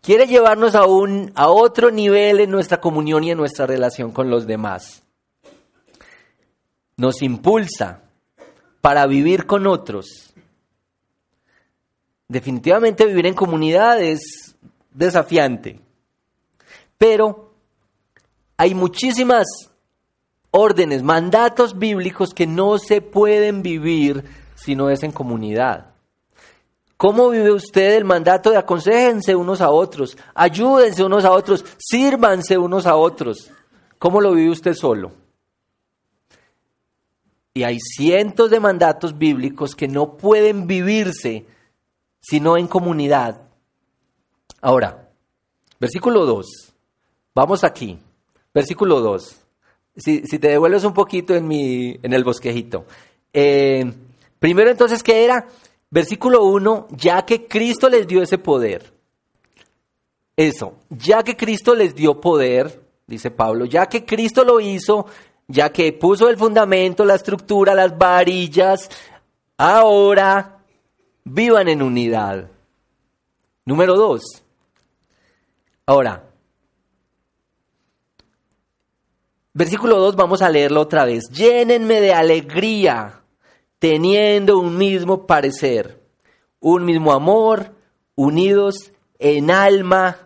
Quiere 0.00 0.26
llevarnos 0.26 0.74
a, 0.74 0.86
un, 0.86 1.32
a 1.34 1.48
otro 1.48 1.90
nivel 1.90 2.40
en 2.40 2.50
nuestra 2.50 2.80
comunión 2.80 3.22
y 3.24 3.30
en 3.30 3.38
nuestra 3.38 3.66
relación 3.66 4.10
con 4.12 4.30
los 4.30 4.46
demás. 4.46 5.02
Nos 6.96 7.22
impulsa 7.22 8.02
para 8.82 9.06
vivir 9.06 9.46
con 9.46 9.66
otros. 9.66 10.34
Definitivamente 12.28 13.06
vivir 13.06 13.26
en 13.26 13.34
comunidad 13.34 14.02
es 14.02 14.54
desafiante, 14.90 15.80
pero 16.98 17.54
hay 18.58 18.74
muchísimas 18.74 19.46
órdenes, 20.50 21.02
mandatos 21.02 21.78
bíblicos 21.78 22.34
que 22.34 22.46
no 22.46 22.78
se 22.78 23.00
pueden 23.00 23.62
vivir 23.62 24.24
si 24.54 24.74
no 24.74 24.90
es 24.90 25.02
en 25.02 25.12
comunidad. 25.12 25.92
¿Cómo 26.96 27.30
vive 27.30 27.52
usted 27.52 27.96
el 27.96 28.04
mandato 28.04 28.50
de 28.50 28.58
aconsejense 28.58 29.34
unos 29.34 29.60
a 29.60 29.70
otros, 29.70 30.16
ayúdense 30.34 31.04
unos 31.04 31.24
a 31.24 31.32
otros, 31.32 31.64
sírvanse 31.78 32.58
unos 32.58 32.86
a 32.86 32.96
otros? 32.96 33.50
¿Cómo 33.98 34.20
lo 34.20 34.32
vive 34.32 34.50
usted 34.50 34.74
solo? 34.74 35.21
Y 37.54 37.64
hay 37.64 37.78
cientos 37.80 38.50
de 38.50 38.60
mandatos 38.60 39.18
bíblicos 39.18 39.74
que 39.74 39.88
no 39.88 40.16
pueden 40.16 40.66
vivirse 40.66 41.46
sino 42.20 42.56
en 42.56 42.68
comunidad. 42.68 43.42
Ahora, 44.60 45.10
versículo 45.80 46.24
2. 46.24 46.46
Vamos 47.34 47.64
aquí. 47.64 47.98
Versículo 48.54 49.00
2 49.00 49.42
si, 49.96 50.22
te 50.22 50.48
devuelves 50.48 50.84
un 50.84 50.94
poquito 50.94 51.34
en, 51.34 51.46
mi, 51.46 51.98
en 52.02 52.12
el 52.12 52.24
bosquejito. 52.24 52.86
Eh, 53.32 53.92
primero 54.38 54.70
entonces, 54.70 55.02
¿qué 55.02 55.24
era? 55.24 55.46
Versículo 55.90 56.44
1, 56.44 56.88
ya 56.92 57.24
que 57.24 57.46
Cristo 57.46 57.88
les 57.88 58.06
dio 58.06 58.22
ese 58.22 58.38
poder. 58.38 58.92
Eso, 60.36 60.76
ya 60.88 61.22
que 61.22 61.36
Cristo 61.36 61.74
les 61.74 61.94
dio 61.94 62.20
poder, 62.20 62.80
dice 63.06 63.30
Pablo, 63.30 63.66
ya 63.66 63.86
que 63.86 64.06
Cristo 64.06 64.44
lo 64.44 64.60
hizo, 64.60 65.06
ya 65.52 65.70
que 65.70 65.92
puso 65.92 66.30
el 66.30 66.38
fundamento, 66.38 67.04
la 67.04 67.14
estructura, 67.14 67.74
las 67.74 67.96
varillas, 67.96 68.88
ahora 69.58 70.58
vivan 71.24 71.68
en 71.68 71.82
unidad. 71.82 72.48
Número 73.66 73.94
2. 73.94 74.22
Ahora, 75.86 76.24
Versículo 79.54 79.98
2, 79.98 80.16
vamos 80.16 80.40
a 80.40 80.48
leerlo 80.48 80.80
otra 80.80 81.04
vez. 81.04 81.24
Llénenme 81.30 82.00
de 82.00 82.14
alegría, 82.14 83.20
teniendo 83.78 84.58
un 84.58 84.78
mismo 84.78 85.26
parecer, 85.26 86.00
un 86.58 86.86
mismo 86.86 87.12
amor, 87.12 87.74
unidos 88.14 88.92
en 89.18 89.50
alma 89.50 90.16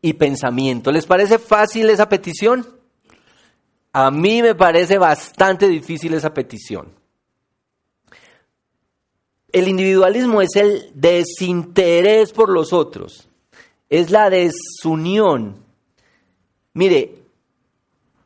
y 0.00 0.12
pensamiento. 0.12 0.92
¿Les 0.92 1.04
parece 1.04 1.40
fácil 1.40 1.90
esa 1.90 2.08
petición? 2.08 2.79
A 3.92 4.10
mí 4.10 4.42
me 4.42 4.54
parece 4.54 4.98
bastante 4.98 5.66
difícil 5.68 6.14
esa 6.14 6.32
petición. 6.32 6.92
El 9.52 9.66
individualismo 9.66 10.42
es 10.42 10.54
el 10.54 10.92
desinterés 10.94 12.32
por 12.32 12.50
los 12.50 12.72
otros, 12.72 13.28
es 13.88 14.10
la 14.10 14.30
desunión. 14.30 15.64
Mire, 16.72 17.16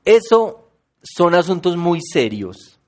eso 0.04 0.68
son 1.02 1.34
asuntos 1.34 1.76
muy 1.78 2.00
serios. 2.02 2.78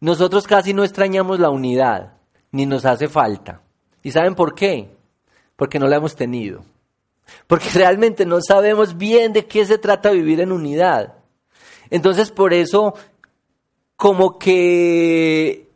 Nosotros 0.00 0.46
casi 0.46 0.74
no 0.74 0.82
extrañamos 0.82 1.38
la 1.38 1.50
unidad, 1.50 2.14
ni 2.50 2.66
nos 2.66 2.84
hace 2.84 3.08
falta. 3.08 3.62
¿Y 4.02 4.10
saben 4.10 4.34
por 4.34 4.54
qué? 4.54 4.90
Porque 5.56 5.78
no 5.78 5.86
la 5.86 5.96
hemos 5.96 6.16
tenido. 6.16 6.64
Porque 7.46 7.68
realmente 7.74 8.26
no 8.26 8.40
sabemos 8.40 8.98
bien 8.98 9.32
de 9.32 9.46
qué 9.46 9.64
se 9.64 9.78
trata 9.78 10.10
vivir 10.10 10.40
en 10.40 10.52
unidad. 10.52 11.14
Entonces 11.94 12.32
por 12.32 12.52
eso, 12.52 12.92
como 13.94 14.36
que, 14.36 15.70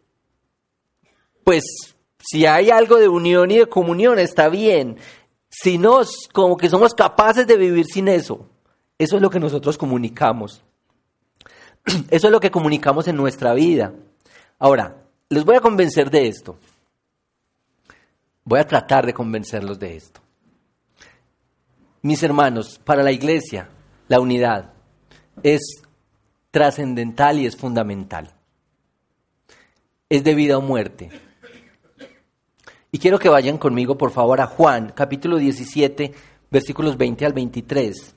pues, 1.44 1.62
si 2.18 2.44
hay 2.44 2.70
algo 2.70 2.96
de 2.96 3.06
unión 3.06 3.52
y 3.52 3.58
de 3.58 3.68
comunión, 3.68 4.18
está 4.18 4.48
bien. 4.48 4.96
Si 5.48 5.78
no, 5.78 6.00
como 6.32 6.56
que 6.56 6.68
somos 6.68 6.92
capaces 6.94 7.46
de 7.46 7.56
vivir 7.56 7.86
sin 7.86 8.08
eso. 8.08 8.48
Eso 8.98 9.14
es 9.14 9.22
lo 9.22 9.30
que 9.30 9.38
nosotros 9.38 9.78
comunicamos. 9.78 10.64
Eso 12.10 12.26
es 12.26 12.32
lo 12.32 12.40
que 12.40 12.50
comunicamos 12.50 13.06
en 13.06 13.14
nuestra 13.14 13.54
vida. 13.54 13.92
Ahora, 14.58 14.96
les 15.28 15.44
voy 15.44 15.54
a 15.54 15.60
convencer 15.60 16.10
de 16.10 16.26
esto. 16.26 16.58
Voy 18.42 18.58
a 18.58 18.66
tratar 18.66 19.06
de 19.06 19.14
convencerlos 19.14 19.78
de 19.78 19.94
esto. 19.94 20.20
Mis 22.02 22.24
hermanos, 22.24 22.80
para 22.84 23.04
la 23.04 23.12
iglesia, 23.12 23.68
la 24.08 24.18
unidad 24.18 24.72
es 25.44 25.60
trascendental 26.58 27.38
y 27.38 27.46
es 27.46 27.56
fundamental. 27.56 28.34
Es 30.08 30.24
de 30.24 30.34
vida 30.34 30.58
o 30.58 30.60
muerte. 30.60 31.08
Y 32.90 32.98
quiero 32.98 33.20
que 33.20 33.28
vayan 33.28 33.58
conmigo, 33.58 33.96
por 33.96 34.10
favor, 34.10 34.40
a 34.40 34.48
Juan, 34.48 34.92
capítulo 34.92 35.36
17, 35.36 36.12
versículos 36.50 36.96
20 36.96 37.26
al 37.26 37.32
23. 37.32 38.16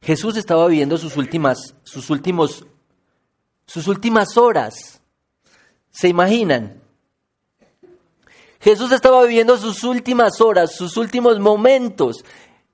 Jesús 0.00 0.38
estaba 0.38 0.66
viviendo 0.66 0.96
sus 0.96 1.18
últimas, 1.18 1.74
sus 1.82 2.08
últimos, 2.08 2.64
sus 3.66 3.86
últimas 3.86 4.38
horas. 4.38 5.02
¿Se 5.90 6.08
imaginan? 6.08 6.80
Jesús 8.58 8.90
estaba 8.90 9.22
viviendo 9.24 9.58
sus 9.58 9.84
últimas 9.84 10.40
horas, 10.40 10.74
sus 10.74 10.96
últimos 10.96 11.38
momentos. 11.40 12.24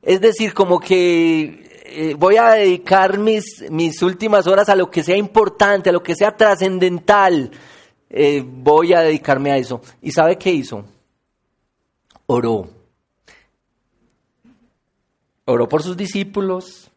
Es 0.00 0.20
decir, 0.20 0.54
como 0.54 0.78
que 0.78 1.69
eh, 1.90 2.14
voy 2.14 2.36
a 2.36 2.50
dedicar 2.50 3.18
mis, 3.18 3.68
mis, 3.70 4.00
últimas 4.02 4.46
horas 4.46 4.68
a 4.68 4.76
lo 4.76 4.90
que 4.90 5.02
sea 5.02 5.16
importante, 5.16 5.90
a 5.90 5.92
lo 5.92 6.02
que 6.02 6.14
sea 6.14 6.36
trascendental. 6.36 7.50
Eh, 8.08 8.44
voy 8.46 8.92
a 8.94 9.00
dedicarme 9.00 9.50
a 9.52 9.56
eso. 9.56 9.80
¿Y 10.00 10.12
sabe 10.12 10.38
qué 10.38 10.50
hizo? 10.50 10.84
Oró. 12.26 12.68
Oró 15.46 15.68
por 15.68 15.82
sus 15.82 15.96
discípulos, 15.96 16.90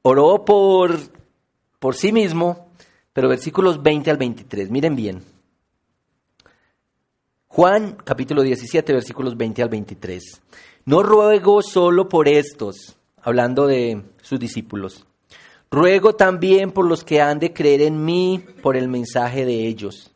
oró 0.00 0.46
por, 0.46 0.98
por 1.78 1.94
sí 1.94 2.10
mismo, 2.10 2.68
pero 3.12 3.28
versículos 3.28 3.82
20 3.82 4.10
al 4.10 4.16
23, 4.16 4.70
miren 4.70 4.96
bien. 4.96 5.22
Juan 7.48 7.98
capítulo 8.02 8.42
17, 8.42 8.94
versículos 8.94 9.36
20 9.36 9.62
al 9.62 9.68
23. 9.68 10.40
No 10.86 11.02
ruego 11.02 11.62
solo 11.62 12.08
por 12.08 12.28
estos, 12.28 12.96
hablando 13.24 13.66
de 13.66 14.02
sus 14.22 14.38
discípulos. 14.38 15.06
Ruego 15.70 16.14
también 16.14 16.70
por 16.70 16.86
los 16.86 17.02
que 17.02 17.20
han 17.20 17.40
de 17.40 17.52
creer 17.52 17.82
en 17.82 18.04
mí 18.04 18.44
por 18.62 18.76
el 18.76 18.86
mensaje 18.86 19.44
de 19.44 19.66
ellos, 19.66 20.12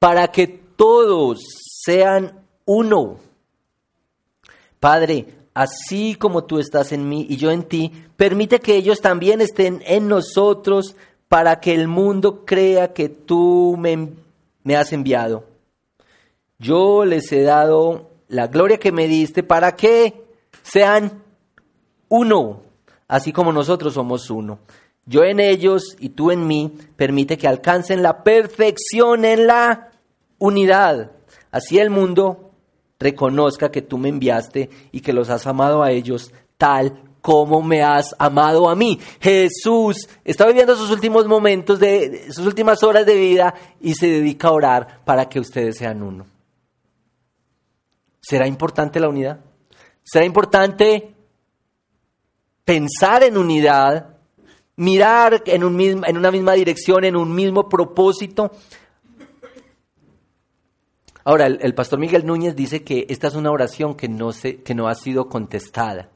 para 0.00 0.28
que 0.28 0.48
todos 0.48 1.44
sean 1.84 2.44
uno. 2.64 3.18
Padre, 4.80 5.26
así 5.54 6.16
como 6.16 6.44
tú 6.44 6.58
estás 6.58 6.92
en 6.92 7.08
mí 7.08 7.26
y 7.28 7.36
yo 7.36 7.50
en 7.50 7.62
ti, 7.62 7.92
permite 8.16 8.58
que 8.58 8.74
ellos 8.74 9.00
también 9.00 9.40
estén 9.40 9.82
en 9.86 10.08
nosotros 10.08 10.96
para 11.28 11.60
que 11.60 11.74
el 11.74 11.88
mundo 11.88 12.44
crea 12.44 12.92
que 12.92 13.08
tú 13.08 13.76
me, 13.78 14.08
me 14.62 14.76
has 14.76 14.92
enviado. 14.92 15.44
Yo 16.58 17.04
les 17.04 17.30
he 17.32 17.42
dado 17.42 18.10
la 18.28 18.46
gloria 18.46 18.78
que 18.78 18.92
me 18.92 19.06
diste 19.08 19.42
para 19.42 19.76
que 19.76 20.24
sean 20.62 21.23
uno, 22.08 22.62
así 23.08 23.32
como 23.32 23.52
nosotros 23.52 23.94
somos 23.94 24.30
uno. 24.30 24.58
Yo 25.06 25.22
en 25.22 25.40
ellos 25.40 25.96
y 25.98 26.10
tú 26.10 26.30
en 26.30 26.46
mí, 26.46 26.72
permite 26.96 27.36
que 27.36 27.48
alcancen 27.48 28.02
la 28.02 28.22
perfección 28.22 29.24
en 29.24 29.46
la 29.46 29.90
unidad. 30.38 31.12
Así 31.50 31.78
el 31.78 31.90
mundo 31.90 32.50
reconozca 32.98 33.70
que 33.70 33.82
tú 33.82 33.98
me 33.98 34.08
enviaste 34.08 34.70
y 34.92 35.00
que 35.00 35.12
los 35.12 35.28
has 35.28 35.46
amado 35.46 35.82
a 35.82 35.90
ellos 35.90 36.32
tal 36.56 37.02
como 37.20 37.62
me 37.62 37.82
has 37.82 38.14
amado 38.18 38.68
a 38.68 38.76
mí. 38.76 39.00
Jesús 39.20 40.08
está 40.24 40.46
viviendo 40.46 40.76
sus 40.76 40.90
últimos 40.90 41.26
momentos 41.26 41.80
de 41.80 42.30
sus 42.30 42.46
últimas 42.46 42.82
horas 42.82 43.06
de 43.06 43.14
vida 43.14 43.54
y 43.80 43.94
se 43.94 44.08
dedica 44.08 44.48
a 44.48 44.52
orar 44.52 45.00
para 45.04 45.28
que 45.28 45.40
ustedes 45.40 45.78
sean 45.78 46.02
uno. 46.02 46.26
¿Será 48.20 48.46
importante 48.46 49.00
la 49.00 49.08
unidad? 49.08 49.40
¿Será 50.02 50.26
importante 50.26 51.13
pensar 52.64 53.22
en 53.22 53.36
unidad, 53.36 54.16
mirar 54.76 55.42
en, 55.46 55.64
un 55.64 55.80
en 55.80 56.16
una 56.16 56.30
misma 56.30 56.52
dirección, 56.54 57.04
en 57.04 57.16
un 57.16 57.34
mismo 57.34 57.68
propósito? 57.68 58.50
Ahora, 61.24 61.46
el, 61.46 61.74
pastor 61.74 61.98
Miguel 61.98 62.26
Núñez 62.26 62.54
dice 62.54 62.84
que 62.84 63.06
esta 63.08 63.28
es 63.28 63.34
una 63.34 63.50
oración 63.50 63.94
que 63.94 64.08
no, 64.08 64.32
se, 64.32 64.56
que 64.56 64.74
no 64.74 64.88
ha 64.88 64.94
sido 64.94 65.28
contestada. 65.28 66.10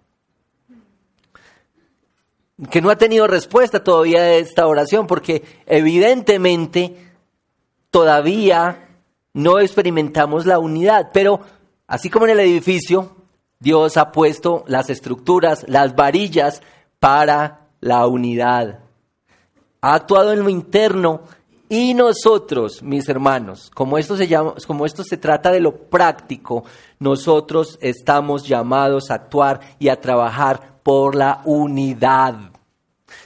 Que 2.71 2.83
no 2.83 2.91
ha 2.91 2.97
tenido 2.97 3.27
respuesta 3.27 3.83
todavía 3.83 4.21
a 4.21 4.35
esta 4.35 4.67
oración, 4.67 5.07
porque 5.07 5.43
evidentemente 5.67 6.97
todavía 7.91 8.89
no 9.33 9.61
experimentamos 9.61 10.45
la 10.45 10.59
unidad. 10.59 11.11
Pero 11.15 11.41
Así 11.89 12.11
como 12.11 12.27
en 12.27 12.33
el 12.33 12.41
edificio, 12.41 13.17
Dios 13.61 13.97
ha 13.97 14.13
puesto 14.13 14.65
las 14.67 14.91
estructuras, 14.91 15.65
las 15.69 15.97
varillas 15.97 16.63
para 17.01 17.69
la 17.81 18.07
unidad. 18.07 18.81
Ha 19.81 19.95
actuado 19.95 20.33
en 20.33 20.41
lo 20.41 20.49
interno 20.49 21.23
y 21.69 21.93
nosotros, 21.95 22.83
mis 22.83 23.09
hermanos, 23.09 23.71
como 23.75 23.99
esto 23.99 24.17
se 24.17 24.27
llama, 24.27 24.55
como 24.67 24.87
esto 24.87 25.05
se 25.05 25.19
trata 25.19 25.51
de 25.51 25.61
lo 25.61 25.77
práctico, 25.77 26.65
nosotros 26.99 27.79
estamos 27.83 28.47
llamados 28.47 29.11
a 29.11 29.15
actuar 29.15 29.61
y 29.79 29.89
a 29.89 30.01
trabajar 30.01 30.81
por 30.83 31.15
la 31.15 31.43
unidad. 31.45 32.37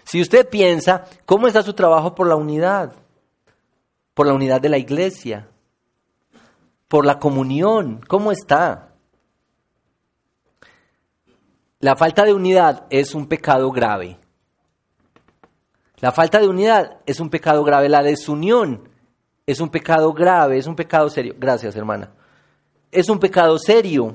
Si 0.04 0.20
usted 0.20 0.48
piensa, 0.48 1.04
¿cómo 1.24 1.46
está 1.46 1.62
su 1.62 1.74
trabajo 1.74 2.14
por 2.14 2.26
la 2.26 2.36
unidad? 2.36 2.92
Por 4.14 4.26
la 4.26 4.34
unidad 4.34 4.60
de 4.60 4.68
la 4.68 4.78
iglesia, 4.78 5.48
por 6.88 7.06
la 7.06 7.18
comunión. 7.18 8.00
¿Cómo 8.08 8.32
está? 8.32 8.91
La 11.82 11.96
falta 11.96 12.24
de 12.24 12.32
unidad 12.32 12.86
es 12.90 13.12
un 13.12 13.26
pecado 13.26 13.72
grave. 13.72 14.16
La 15.98 16.12
falta 16.12 16.38
de 16.38 16.46
unidad 16.46 17.00
es 17.06 17.18
un 17.18 17.28
pecado 17.28 17.64
grave. 17.64 17.88
La 17.88 18.04
desunión 18.04 18.88
es 19.44 19.58
un 19.58 19.68
pecado 19.68 20.12
grave, 20.12 20.58
es 20.58 20.68
un 20.68 20.76
pecado 20.76 21.10
serio. 21.10 21.34
Gracias, 21.36 21.74
hermana. 21.74 22.12
Es 22.92 23.08
un 23.08 23.18
pecado 23.18 23.58
serio. 23.58 24.14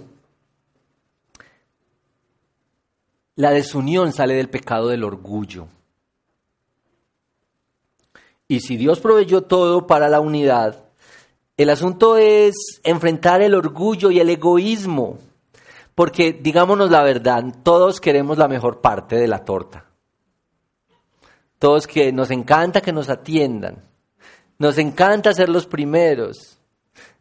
La 3.36 3.52
desunión 3.52 4.14
sale 4.14 4.36
del 4.36 4.50
pecado 4.50 4.88
del 4.88 5.04
orgullo. 5.04 5.68
Y 8.48 8.62
si 8.62 8.78
Dios 8.78 9.02
proveyó 9.02 9.42
todo 9.42 9.88
para 9.88 10.08
la 10.08 10.22
unidad, 10.22 10.86
el 11.58 11.70
asunto 11.70 12.16
es 12.16 12.80
enfrentar 12.86 13.42
el 13.42 13.56
orgullo 13.56 14.10
y 14.10 14.22
el 14.22 14.30
egoísmo, 14.30 15.20
porque 15.98 16.32
digámonos 16.32 16.92
la 16.92 17.02
verdad, 17.02 17.44
todos 17.64 18.00
queremos 18.00 18.38
la 18.38 18.48
mejor 18.48 18.82
parte 18.82 19.16
de 19.16 19.28
la 19.28 19.44
torta. 19.44 19.86
Todos 21.58 21.88
que 21.88 22.12
nos 22.12 22.30
encanta 22.30 22.82
que 22.82 22.94
nos 22.94 23.10
atiendan, 23.10 23.84
nos 24.60 24.78
encanta 24.78 25.34
ser 25.34 25.50
los 25.50 25.66
primeros, 25.66 26.60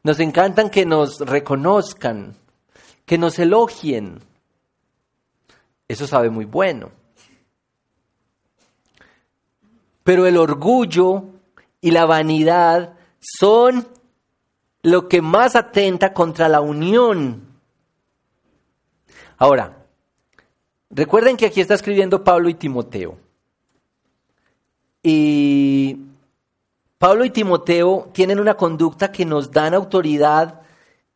nos 0.02 0.20
encantan 0.20 0.68
que 0.68 0.84
nos 0.84 1.20
reconozcan, 1.20 2.36
que 3.06 3.16
nos 3.16 3.38
elogien. 3.38 4.20
Eso 5.88 6.06
sabe 6.06 6.28
muy 6.28 6.44
bueno. 6.44 6.90
Pero 10.04 10.26
el 10.26 10.36
orgullo 10.36 11.24
y 11.80 11.92
la 11.92 12.04
vanidad 12.04 12.92
son 13.20 13.88
lo 14.82 15.08
que 15.08 15.22
más 15.22 15.56
atenta 15.56 16.12
contra 16.12 16.50
la 16.50 16.60
unión. 16.60 17.45
Ahora, 19.38 19.77
recuerden 20.90 21.37
que 21.37 21.46
aquí 21.46 21.61
está 21.61 21.75
escribiendo 21.75 22.25
Pablo 22.25 22.49
y 22.49 22.55
Timoteo. 22.55 23.18
Y 25.03 25.99
Pablo 26.99 27.25
y 27.25 27.31
Timoteo 27.31 28.09
tienen 28.12 28.40
una 28.40 28.55
conducta 28.55 29.12
que 29.12 29.25
nos 29.25 29.51
dan 29.51 29.75
autoridad, 29.75 30.62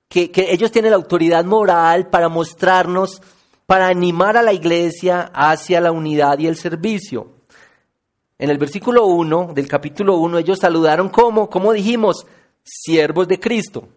que, 0.09 0.31
ellos 0.37 0.71
tienen 0.71 0.91
la 0.91 0.97
autoridad 0.97 1.45
moral 1.45 2.09
para 2.09 2.29
mostrarnos, 2.29 3.23
para 3.65 3.89
animar 3.89 4.37
a 4.37 4.43
la 4.43 4.53
iglesia 4.53 5.31
hacia 5.33 5.81
la 5.81 5.93
unidad 5.93 6.39
y 6.39 6.47
el 6.47 6.57
servicio. 6.57 7.29
En 8.39 8.51
el 8.51 8.59
versículo 8.59 9.07
1 9.07 9.53
del 9.55 9.69
capítulo 9.69 10.17
1 10.19 10.39
ellos 10.39 10.59
saludaron 10.59 11.09
como, 11.09 11.49
como 11.49 11.73
dijimos, 11.73 12.27
siervos 12.63 13.29
de 13.29 13.41
Cristo. 13.41 13.89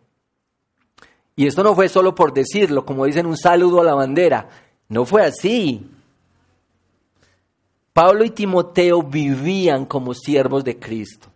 Y 1.36 1.48
esto 1.48 1.64
no 1.64 1.76
fue 1.76 1.90
solo 1.90 2.14
por 2.14 2.34
decirlo, 2.34 2.86
como 2.86 3.06
dicen 3.06 3.26
un 3.26 3.38
saludo 3.38 3.82
a 3.82 3.84
la 3.84 3.96
bandera. 3.96 4.50
No 4.90 5.06
fue 5.06 5.24
así. 5.24 5.90
Pablo 7.94 8.24
y 8.24 8.32
Timoteo 8.32 9.04
vivían 9.04 9.86
como 9.86 10.14
siervos 10.14 10.64
de 10.64 10.80
Cristo. 10.80 11.30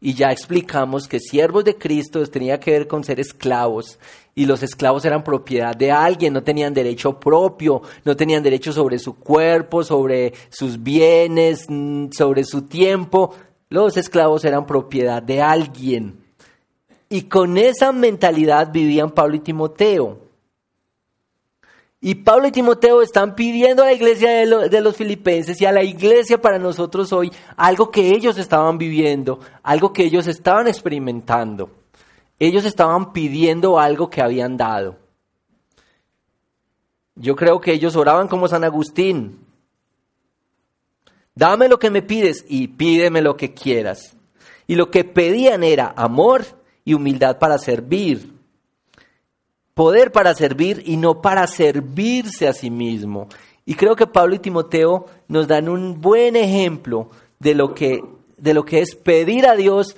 Y 0.00 0.14
ya 0.14 0.30
explicamos 0.30 1.08
que 1.08 1.18
siervos 1.18 1.64
de 1.64 1.76
Cristo 1.76 2.24
tenía 2.26 2.60
que 2.60 2.70
ver 2.70 2.86
con 2.86 3.02
ser 3.02 3.18
esclavos. 3.18 3.98
Y 4.34 4.46
los 4.46 4.62
esclavos 4.62 5.04
eran 5.04 5.24
propiedad 5.24 5.74
de 5.74 5.90
alguien, 5.90 6.32
no 6.32 6.42
tenían 6.44 6.72
derecho 6.72 7.18
propio, 7.18 7.82
no 8.04 8.16
tenían 8.16 8.44
derecho 8.44 8.72
sobre 8.72 9.00
su 9.00 9.18
cuerpo, 9.18 9.82
sobre 9.82 10.32
sus 10.50 10.80
bienes, 10.80 11.66
mm, 11.68 12.10
sobre 12.12 12.44
su 12.44 12.62
tiempo. 12.62 13.34
Los 13.68 13.96
esclavos 13.96 14.44
eran 14.44 14.66
propiedad 14.66 15.20
de 15.20 15.42
alguien. 15.42 16.27
Y 17.08 17.22
con 17.22 17.56
esa 17.56 17.92
mentalidad 17.92 18.70
vivían 18.70 19.10
Pablo 19.10 19.36
y 19.36 19.40
Timoteo. 19.40 20.28
Y 22.00 22.16
Pablo 22.16 22.46
y 22.46 22.52
Timoteo 22.52 23.02
están 23.02 23.34
pidiendo 23.34 23.82
a 23.82 23.86
la 23.86 23.92
iglesia 23.92 24.30
de, 24.30 24.80
los 24.80 24.96
filipenses 24.96 25.60
y 25.60 25.66
a 25.66 25.72
la 25.72 25.82
iglesia 25.82 26.40
para 26.40 26.58
nosotros 26.58 27.12
hoy 27.12 27.32
algo 27.56 27.90
que 27.90 28.10
ellos 28.10 28.38
estaban 28.38 28.78
viviendo, 28.78 29.40
algo 29.64 29.92
que 29.92 30.04
ellos 30.04 30.28
estaban 30.28 30.68
experimentando. 30.68 31.70
Ellos 32.38 32.64
estaban 32.64 33.12
pidiendo 33.12 33.80
algo 33.80 34.10
que 34.10 34.22
habían 34.22 34.56
dado. 34.56 34.96
Yo 37.16 37.34
creo 37.34 37.60
que 37.60 37.72
ellos 37.72 37.96
oraban 37.96 38.28
como 38.28 38.46
San 38.46 38.62
Agustín. 38.62 39.44
Dame 41.34 41.68
lo 41.68 41.80
que 41.80 41.90
me 41.90 42.02
pides 42.02 42.44
y 42.48 42.68
pídeme 42.68 43.22
lo 43.22 43.36
que 43.36 43.54
quieras. 43.54 44.16
Y 44.68 44.76
lo 44.76 44.92
que 44.92 45.02
pedían 45.02 45.64
era 45.64 45.92
amor 45.96 46.44
y 46.88 46.94
humildad 46.94 47.38
para 47.38 47.58
servir. 47.58 48.32
Poder 49.74 50.10
para 50.10 50.34
servir 50.34 50.82
y 50.86 50.96
no 50.96 51.20
para 51.20 51.46
servirse 51.46 52.48
a 52.48 52.54
sí 52.54 52.70
mismo. 52.70 53.28
Y 53.66 53.74
creo 53.74 53.94
que 53.94 54.06
Pablo 54.06 54.36
y 54.36 54.38
Timoteo 54.38 55.04
nos 55.28 55.46
dan 55.46 55.68
un 55.68 56.00
buen 56.00 56.34
ejemplo 56.34 57.10
de 57.38 57.54
lo 57.54 57.74
que, 57.74 58.02
de 58.38 58.54
lo 58.54 58.64
que 58.64 58.80
es 58.80 58.94
pedir 58.94 59.46
a 59.46 59.54
Dios 59.54 59.96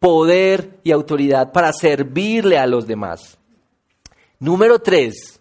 poder 0.00 0.80
y 0.82 0.90
autoridad 0.90 1.52
para 1.52 1.72
servirle 1.72 2.58
a 2.58 2.66
los 2.66 2.88
demás. 2.88 3.38
Número 4.40 4.80
tres, 4.80 5.38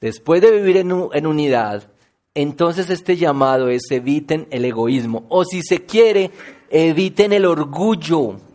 después 0.00 0.42
de 0.42 0.50
vivir 0.50 0.78
en, 0.78 1.08
en 1.12 1.26
unidad, 1.28 1.88
entonces 2.34 2.90
este 2.90 3.16
llamado 3.16 3.68
es 3.68 3.82
eviten 3.92 4.48
el 4.50 4.64
egoísmo 4.64 5.24
o 5.28 5.44
si 5.44 5.62
se 5.62 5.84
quiere, 5.84 6.32
eviten 6.68 7.32
el 7.32 7.44
orgullo. 7.44 8.49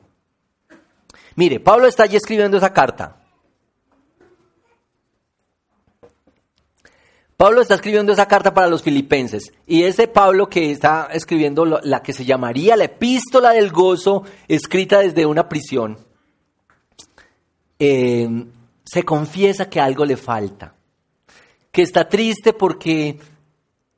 Mire, 1.36 1.60
Pablo 1.60 1.88
está 1.88 2.04
allí 2.04 2.16
escribiendo 2.16 2.58
esa 2.58 2.72
carta. 2.72 3.18
Pablo 7.38 7.62
está 7.62 7.76
escribiendo 7.76 8.14
esa 8.14 8.28
carta 8.28 8.54
para 8.54 8.68
los 8.68 8.82
filipenses 8.82 9.52
y 9.68 9.84
ese 9.84 10.08
Pablo 10.08 10.48
que 10.48 10.72
está 10.72 11.10
escribiendo 11.12 11.66
la 11.66 12.02
que 12.02 12.14
se 12.14 12.24
llamaría 12.24 12.78
la 12.78 12.86
epístola 12.86 13.52
del 13.52 13.72
gozo, 13.72 14.24
escrita 14.48 15.00
desde 15.00 15.26
una 15.26 15.50
prisión, 15.50 15.98
eh, 17.78 18.46
se 18.86 19.04
confiesa 19.04 19.70
que 19.70 19.82
algo 19.82 20.06
le 20.06 20.16
falta, 20.16 20.76
que 21.74 21.82
está 21.82 22.08
triste 22.08 22.54
porque 22.54 23.20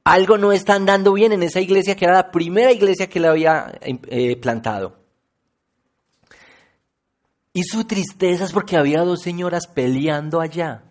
algo 0.04 0.40
no 0.40 0.52
está 0.52 0.74
andando 0.74 1.14
bien 1.14 1.32
en 1.32 1.44
esa 1.44 1.62
iglesia 1.62 1.96
que 1.96 2.06
era 2.06 2.16
la 2.16 2.32
primera 2.32 2.72
iglesia 2.72 3.08
que 3.08 3.20
le 3.20 3.28
había 3.28 3.78
eh, 3.82 4.36
plantado. 4.38 5.07
Y 7.58 7.64
su 7.64 7.86
tristeza 7.86 8.44
es 8.44 8.52
porque 8.52 8.78
había 8.78 9.02
dos 9.02 9.22
señoras 9.22 9.68
peleando 9.68 10.40
allá 10.42 10.84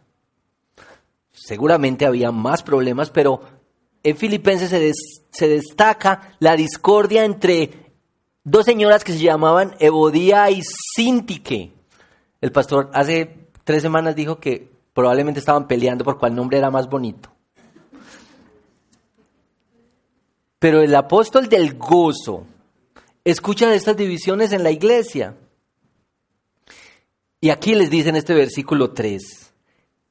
seguramente 1.36 2.06
había 2.06 2.32
más 2.32 2.62
problemas, 2.62 3.10
pero 3.10 3.40
en 4.02 4.16
Filipenses 4.16 4.70
se, 5.30 5.48
destaca 5.48 6.34
la 6.40 6.56
discordia 6.56 7.24
entre 7.24 7.92
dos 8.42 8.64
señoras 8.64 9.04
que 9.04 9.12
se 9.12 9.20
llamaban 9.20 9.74
Evodía 9.78 10.50
y 10.50 10.62
Sintique. 10.62 11.72
El 12.40 12.52
pastor 12.52 12.90
hace 12.92 13.48
tres 13.64 13.82
semanas 13.82 14.16
dijo 14.16 14.40
que 14.40 14.68
probablemente 14.94 15.40
estaban 15.40 15.66
peleando 15.68 16.04
por 16.04 16.18
cuál 16.18 16.34
nombre 16.34 16.58
era 16.58 16.70
más 16.70 16.88
bonito. 16.88 17.30
Pero 20.58 20.80
el 20.80 20.94
apóstol 20.94 21.48
del 21.48 21.74
gozo 21.74 22.44
escucha 23.24 23.68
de 23.68 23.76
estas 23.76 23.96
divisiones 23.96 24.52
en 24.52 24.62
la 24.62 24.70
iglesia. 24.70 25.36
Y 27.40 27.50
aquí 27.50 27.74
les 27.74 27.90
dice 27.90 28.08
en 28.08 28.16
este 28.16 28.34
versículo 28.34 28.92
3, 28.92 29.52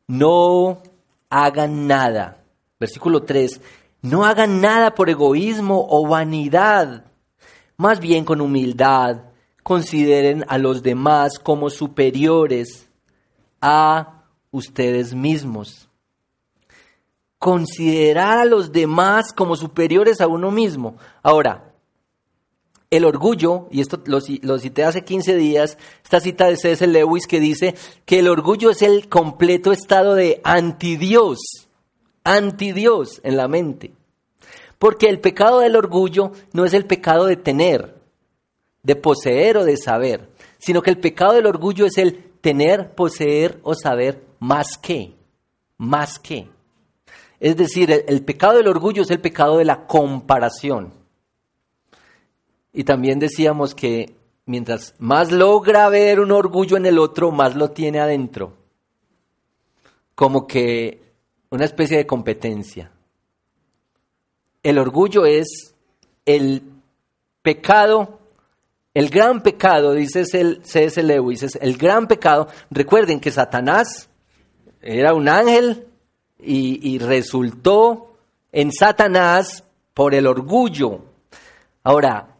no 0.07 0.81
hagan 1.29 1.87
nada. 1.87 2.43
Versículo 2.79 3.23
3, 3.23 3.61
no 4.01 4.25
hagan 4.25 4.61
nada 4.61 4.93
por 4.93 5.09
egoísmo 5.09 5.87
o 5.89 6.07
vanidad, 6.07 7.05
más 7.77 7.99
bien 7.99 8.25
con 8.25 8.41
humildad 8.41 9.23
consideren 9.65 10.45
a 10.47 10.59
los 10.59 10.83
demás 10.83 11.39
como 11.39 11.71
superiores 11.71 12.87
a 13.59 14.25
ustedes 14.51 15.15
mismos. 15.15 15.89
Considerar 17.39 18.37
a 18.37 18.45
los 18.45 18.71
demás 18.71 19.33
como 19.33 19.55
superiores 19.55 20.21
a 20.21 20.27
uno 20.27 20.51
mismo. 20.51 20.97
Ahora, 21.23 21.73
el 22.91 23.05
orgullo, 23.05 23.67
y 23.71 23.81
esto 23.81 24.01
lo, 24.05 24.21
cité 24.21 24.83
hace 24.83 25.03
15 25.03 25.35
días, 25.35 25.77
esta 26.03 26.19
cita 26.19 26.47
de 26.47 26.57
C.S. 26.57 26.85
Lewis 26.87 27.27
que 27.27 27.39
dice 27.39 27.75
que 28.05 28.19
el 28.19 28.27
orgullo 28.27 28.69
es 28.69 28.81
el 28.81 29.09
completo 29.09 29.71
estado 29.71 30.15
de 30.15 30.41
antidios, 30.43 31.39
antidios 32.23 33.21
en 33.23 33.37
la 33.37 33.47
mente. 33.47 33.93
Porque 34.77 35.07
el 35.07 35.19
pecado 35.19 35.59
del 35.59 35.75
orgullo 35.75 36.31
no 36.53 36.65
es 36.65 36.73
el 36.73 36.85
pecado 36.85 37.25
de 37.25 37.37
tener, 37.37 37.95
de 38.83 38.95
poseer 38.95 39.57
o 39.57 39.65
de 39.65 39.77
saber, 39.77 40.29
sino 40.59 40.81
que 40.81 40.91
el 40.91 40.99
pecado 40.99 41.33
del 41.33 41.47
orgullo 41.47 41.85
es 41.85 41.97
el 41.97 42.31
tener, 42.41 42.93
poseer 42.93 43.59
o 43.63 43.73
saber 43.73 44.23
más 44.39 44.77
que, 44.77 45.13
más 45.77 46.19
que. 46.19 46.49
Es 47.39 47.57
decir, 47.57 48.05
el 48.07 48.23
pecado 48.23 48.57
del 48.57 48.67
orgullo 48.67 49.01
es 49.01 49.09
el 49.09 49.19
pecado 49.19 49.57
de 49.57 49.65
la 49.65 49.87
comparación. 49.87 51.04
Y 52.77 52.83
también 52.83 53.19
decíamos 53.19 53.73
que 53.73 54.13
mientras 54.45 54.95
más 54.99 55.31
logra 55.31 55.87
ver 55.87 56.19
un 56.19 56.31
orgullo 56.31 56.75
en 56.75 56.85
el 56.85 56.99
otro, 56.99 57.31
más 57.31 57.55
lo 57.55 57.71
tiene 57.71 58.01
adentro. 58.01 58.51
Como 60.13 60.45
que 60.45 61.01
una 61.51 61.63
especie 61.63 61.95
de 61.95 62.05
competencia. 62.05 62.91
El 64.61 64.77
orgullo 64.77 65.25
es 65.25 65.73
el 66.25 66.63
pecado, 67.41 68.19
el 68.93 69.09
gran 69.09 69.41
pecado, 69.41 69.93
dice 69.93 70.25
C.S. 70.25 71.01
Lewis, 71.01 71.43
es 71.43 71.55
el 71.61 71.77
gran 71.77 72.07
pecado. 72.07 72.49
Recuerden 72.71 73.21
que 73.21 73.31
Satanás 73.31 74.09
era 74.81 75.13
un 75.13 75.29
ángel 75.29 75.87
y, 76.39 76.93
y 76.93 76.99
resultó 76.99 78.17
en 78.51 78.73
Satanás 78.73 79.63
por 79.93 80.13
el 80.13 80.27
orgullo. 80.27 80.99
Ahora, 81.81 82.34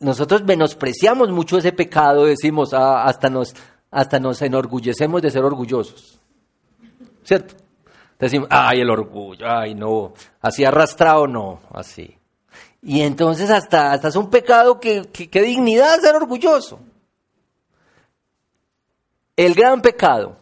nosotros 0.00 0.44
menospreciamos 0.44 1.30
mucho 1.30 1.58
ese 1.58 1.72
pecado, 1.72 2.26
decimos, 2.26 2.72
ah, 2.74 3.04
hasta, 3.04 3.30
nos, 3.30 3.54
hasta 3.90 4.18
nos 4.18 4.42
enorgullecemos 4.42 5.22
de 5.22 5.30
ser 5.30 5.44
orgullosos. 5.44 6.20
¿Cierto? 7.24 7.54
Decimos, 8.18 8.48
ay, 8.50 8.80
el 8.80 8.90
orgullo, 8.90 9.46
ay, 9.48 9.74
no, 9.74 10.12
así 10.40 10.64
arrastrado, 10.64 11.26
no, 11.26 11.60
así. 11.70 12.16
Y 12.82 13.02
entonces 13.02 13.50
hasta, 13.50 13.92
hasta 13.92 14.08
es 14.08 14.16
un 14.16 14.30
pecado 14.30 14.80
que, 14.80 15.08
dignidad 15.32 16.00
ser 16.00 16.14
orgulloso. 16.14 16.78
El 19.34 19.54
gran 19.54 19.82
pecado, 19.82 20.38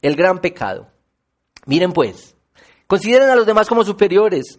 el 0.00 0.16
gran 0.16 0.38
pecado. 0.38 0.86
Miren 1.66 1.92
pues, 1.92 2.34
consideren 2.86 3.28
a 3.28 3.36
los 3.36 3.44
demás 3.44 3.68
como 3.68 3.84
superiores. 3.84 4.58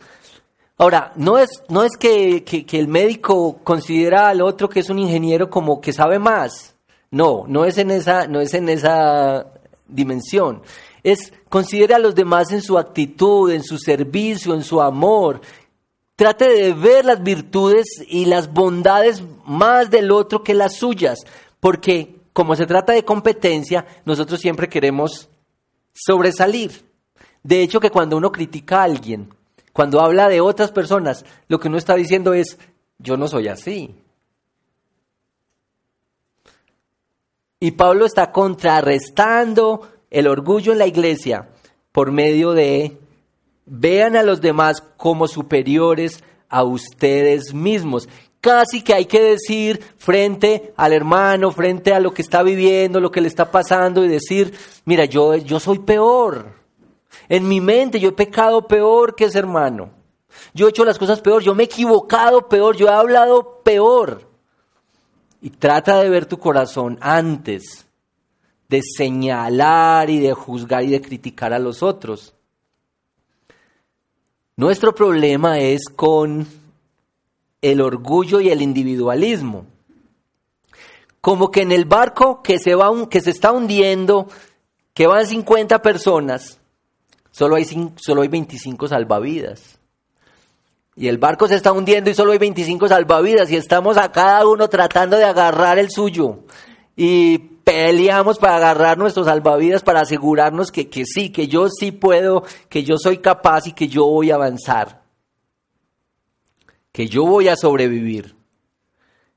Ahora, 0.82 1.12
no 1.18 1.38
es, 1.38 1.50
no 1.68 1.84
es 1.84 1.98
que, 1.98 2.46
el 2.72 2.88
médico 2.88 3.60
considera 3.66 4.30
al 4.30 4.42
otro 4.42 4.70
que 4.70 4.80
es 4.80 4.90
un 4.90 4.98
ingeniero 4.98 5.50
como 5.50 5.82
que 5.82 5.92
sabe 5.92 6.20
más. 6.20 6.74
No, 7.12 7.44
no 7.50 7.66
es 7.66 7.78
en 7.78 7.92
esa, 7.92 8.28
no 8.28 8.40
es 8.40 8.54
en 8.54 8.70
esa 8.70 9.48
dimensión. 9.90 10.62
Es 11.04 11.34
considera 11.50 11.98
a 11.98 12.00
los 12.00 12.16
demás 12.16 12.54
en 12.54 12.62
su 12.62 12.78
actitud, 12.78 13.52
en 13.52 13.62
su 13.62 13.78
servicio, 13.78 14.54
en 14.54 14.64
su 14.64 14.80
amor. 14.80 15.42
Trate 16.16 16.48
de 16.48 16.72
ver 16.72 17.04
las 17.04 17.22
virtudes 17.24 17.86
y 18.08 18.24
las 18.24 18.54
bondades 18.54 19.22
más 19.46 19.90
del 19.90 20.12
otro 20.12 20.44
que 20.44 20.54
las 20.54 20.78
suyas, 20.78 21.20
porque 21.60 22.22
como 22.32 22.56
se 22.56 22.66
trata 22.66 22.94
de 22.94 23.04
competencia, 23.04 23.86
nosotros 24.06 24.40
siempre 24.40 24.70
queremos 24.70 25.28
sobresalir. 25.92 26.86
De 27.44 27.64
hecho, 27.64 27.82
que 27.82 27.92
cuando 27.92 28.16
uno 28.16 28.32
critica 28.32 28.80
a 28.80 28.84
alguien, 28.84 29.30
cuando 29.80 30.02
habla 30.02 30.28
de 30.28 30.42
otras 30.42 30.72
personas, 30.72 31.24
lo 31.48 31.58
que 31.58 31.70
uno 31.70 31.78
está 31.78 31.96
diciendo 31.96 32.34
es, 32.34 32.58
yo 32.98 33.16
no 33.16 33.30
soy 33.30 33.48
así. 33.48 33.96
Y 37.62 37.72
Pablo 37.72 38.06
está 38.06 38.34
contrarrestando 38.34 39.88
el 40.12 40.28
orgullo 40.28 40.74
en 40.74 40.80
la 40.80 40.86
iglesia 40.86 41.48
por 41.94 42.12
medio 42.12 42.52
de 42.52 42.98
vean 43.66 44.18
a 44.18 44.24
los 44.24 44.42
demás 44.42 44.84
como 44.98 45.30
superiores 45.30 46.26
a 46.50 46.66
ustedes 46.66 47.54
mismos. 47.54 48.10
Casi 48.42 48.82
que 48.82 48.94
hay 48.94 49.06
que 49.06 49.22
decir 49.22 49.82
frente 49.98 50.74
al 50.76 50.92
hermano, 50.92 51.54
frente 51.54 51.94
a 51.94 52.02
lo 52.02 52.14
que 52.14 52.22
está 52.22 52.44
viviendo, 52.44 53.00
lo 53.00 53.12
que 53.12 53.22
le 53.22 53.30
está 53.30 53.50
pasando 53.50 54.04
y 54.04 54.10
decir, 54.10 54.54
mira, 54.84 55.06
yo, 55.06 55.38
yo 55.38 55.58
soy 55.58 55.80
peor. 55.80 56.59
En 57.30 57.48
mi 57.48 57.62
mente 57.62 58.00
yo 58.00 58.10
he 58.10 58.14
pecado 58.14 58.68
peor 58.68 59.16
que 59.16 59.26
ese 59.26 59.40
hermano. 59.40 59.92
Yo 60.54 60.66
he 60.66 60.70
hecho 60.72 60.84
las 60.84 60.98
cosas 60.98 61.22
peor, 61.22 61.44
yo 61.44 61.56
me 61.56 61.64
he 61.64 61.66
equivocado 61.68 62.50
peor, 62.50 62.76
yo 62.76 62.88
he 62.88 62.92
hablado 62.92 63.62
peor. 63.64 64.28
Y 65.42 65.52
trata 65.52 66.00
de 66.02 66.10
ver 66.10 66.26
tu 66.26 66.40
corazón 66.40 66.98
antes 67.02 67.86
de 68.68 68.82
señalar 68.82 70.10
y 70.10 70.20
de 70.20 70.34
juzgar 70.34 70.84
y 70.84 70.90
de 70.90 71.02
criticar 71.02 71.54
a 71.54 71.60
los 71.60 71.82
otros. 71.82 72.36
Nuestro 74.56 74.94
problema 74.94 75.60
es 75.60 75.86
con 75.96 76.46
el 77.62 77.82
orgullo 77.82 78.40
y 78.42 78.50
el 78.50 78.62
individualismo. 78.62 79.66
Como 81.22 81.52
que 81.52 81.62
en 81.62 81.72
el 81.72 81.86
barco 81.86 82.42
que 82.44 82.60
se, 82.60 82.76
va, 82.76 82.92
que 83.10 83.22
se 83.22 83.32
está 83.32 83.52
hundiendo, 83.52 84.28
que 84.94 85.08
van 85.08 85.26
50 85.26 85.82
personas, 85.82 86.59
Solo 87.32 87.56
hay, 87.56 87.66
solo 87.98 88.22
hay 88.22 88.28
25 88.28 88.88
salvavidas. 88.88 89.80
Y 90.96 91.08
el 91.08 91.18
barco 91.18 91.48
se 91.48 91.56
está 91.56 91.72
hundiendo 91.72 92.10
y 92.10 92.14
solo 92.14 92.34
hay 92.34 92.38
25 92.38 92.90
salvavidas 92.90 93.50
y 93.52 93.56
estamos 93.56 93.98
a 93.98 94.12
cada 94.12 94.46
uno 94.46 94.68
tratando 94.68 95.16
de 95.16 95.24
agarrar 95.24 95.80
el 95.80 95.90
suyo. 95.90 96.40
Y 96.96 97.38
peleamos 97.38 98.38
para 98.38 98.58
agarrar 98.58 98.98
nuestros 98.98 99.28
salvavidas 99.28 99.82
para 99.82 100.02
asegurarnos 100.02 100.72
que, 100.72 100.90
que 100.90 101.06
sí, 101.06 101.30
que 101.30 101.48
yo 101.48 101.70
sí 101.70 101.94
puedo, 101.94 102.44
que 102.68 102.84
yo 102.84 102.98
soy 102.98 103.20
capaz 103.20 103.68
y 103.68 103.72
que 103.72 103.88
yo 103.88 104.06
voy 104.08 104.32
a 104.32 104.36
avanzar. 104.36 105.04
Que 106.92 107.08
yo 107.08 107.26
voy 107.26 107.48
a 107.48 107.56
sobrevivir. 107.56 108.36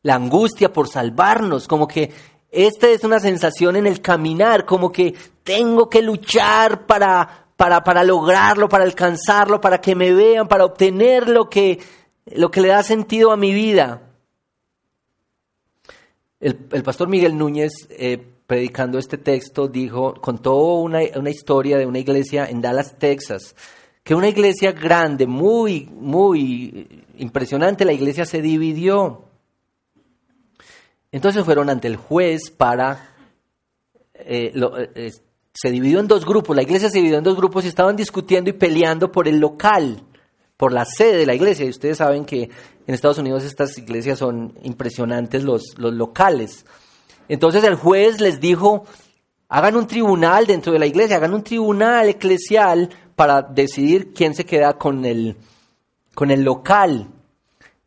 La 0.02 0.16
angustia 0.16 0.72
por 0.72 0.88
salvarnos, 0.88 1.68
como 1.68 1.87
que 1.87 2.11
esta 2.50 2.88
es 2.88 3.05
una 3.05 3.20
sensación 3.20 3.76
en 3.76 3.87
el 3.87 4.00
caminar, 4.00 4.66
como 4.66 4.90
que 4.90 5.14
tengo 5.44 5.88
que 5.88 6.02
luchar 6.02 6.87
para, 6.87 7.41
para, 7.62 7.85
para 7.85 8.03
lograrlo, 8.03 8.68
para 8.68 8.83
alcanzarlo, 8.83 9.61
para 9.61 9.81
que 9.81 9.94
me 9.94 10.12
vean, 10.12 10.48
para 10.48 10.64
obtener 10.64 11.29
lo 11.29 11.48
que, 11.48 11.79
lo 12.35 12.51
que 12.51 12.61
le 12.61 12.66
da 12.66 12.83
sentido 12.83 13.31
a 13.31 13.37
mi 13.37 13.55
vida. 13.55 14.03
El, 16.40 16.57
pastor 16.57 17.07
Miguel 17.07 17.38
Núñez, 17.38 17.70
eh, 17.90 18.18
predicando 18.48 18.98
este 18.98 19.16
texto, 19.16 19.68
dijo, 19.68 20.14
contó 20.14 20.57
una, 20.57 21.03
una 21.14 21.31
historia 21.31 21.79
de 21.79 21.87
una 21.87 22.01
iglesia 22.01 22.46
en 22.46 22.61
Dallas, 22.61 22.98
Texas, 22.98 23.55
que 24.03 24.16
una 24.16 24.29
iglesia 24.29 24.72
grande, 24.72 25.29
muy, 25.29 25.85
muy 25.85 27.05
impresionante, 27.18 27.85
la 27.85 27.92
iglesia 27.92 28.27
se 28.27 28.42
dividió. 28.42 29.27
Entonces 31.12 31.44
fueron 31.44 31.70
ante 31.70 31.87
el 31.87 31.94
juez 31.94 32.51
para... 32.51 33.14
Eh, 34.14 34.53
eh, 34.96 35.12
se 35.54 35.70
dividió 35.70 36.00
en 36.00 36.08
dos 36.08 36.24
grupos, 36.24 36.56
la 36.56 36.62
iglesia 36.62 36.88
se 36.88 36.98
dividió 36.98 37.18
en 37.18 37.24
dos 37.24 37.36
grupos 37.36 37.64
y 37.64 37.68
estaban 37.68 37.96
discutiendo 37.96 38.50
y 38.50 38.54
peleando 38.54 39.12
por 39.12 39.28
el 39.28 39.38
local, 39.38 40.02
por 40.56 40.72
la 40.72 40.84
sede 40.84 41.18
de 41.18 41.26
la 41.26 41.34
iglesia. 41.34 41.66
Y 41.66 41.70
ustedes 41.70 41.98
saben 41.98 42.24
que 42.24 42.48
en 42.86 42.94
Estados 42.94 43.18
Unidos 43.18 43.44
estas 43.44 43.76
iglesias 43.76 44.18
son 44.18 44.54
impresionantes 44.62 45.44
los, 45.44 45.76
locales. 45.76 46.64
Entonces 47.28 47.64
el 47.64 47.74
juez 47.74 48.20
les 48.20 48.40
dijo, 48.40 48.84
hagan 49.48 49.76
un 49.76 49.86
tribunal 49.86 50.46
dentro 50.46 50.72
de 50.72 50.78
la 50.78 50.86
iglesia, 50.86 51.16
hagan 51.16 51.34
un 51.34 51.42
tribunal 51.44 52.08
eclesial 52.08 52.88
para 53.14 53.42
decidir 53.42 54.12
quién 54.14 54.34
se 54.34 54.46
queda 54.46 54.78
con 54.78 55.04
el, 55.04 55.36
con 56.14 56.30
el 56.30 56.42
local. 56.42 57.08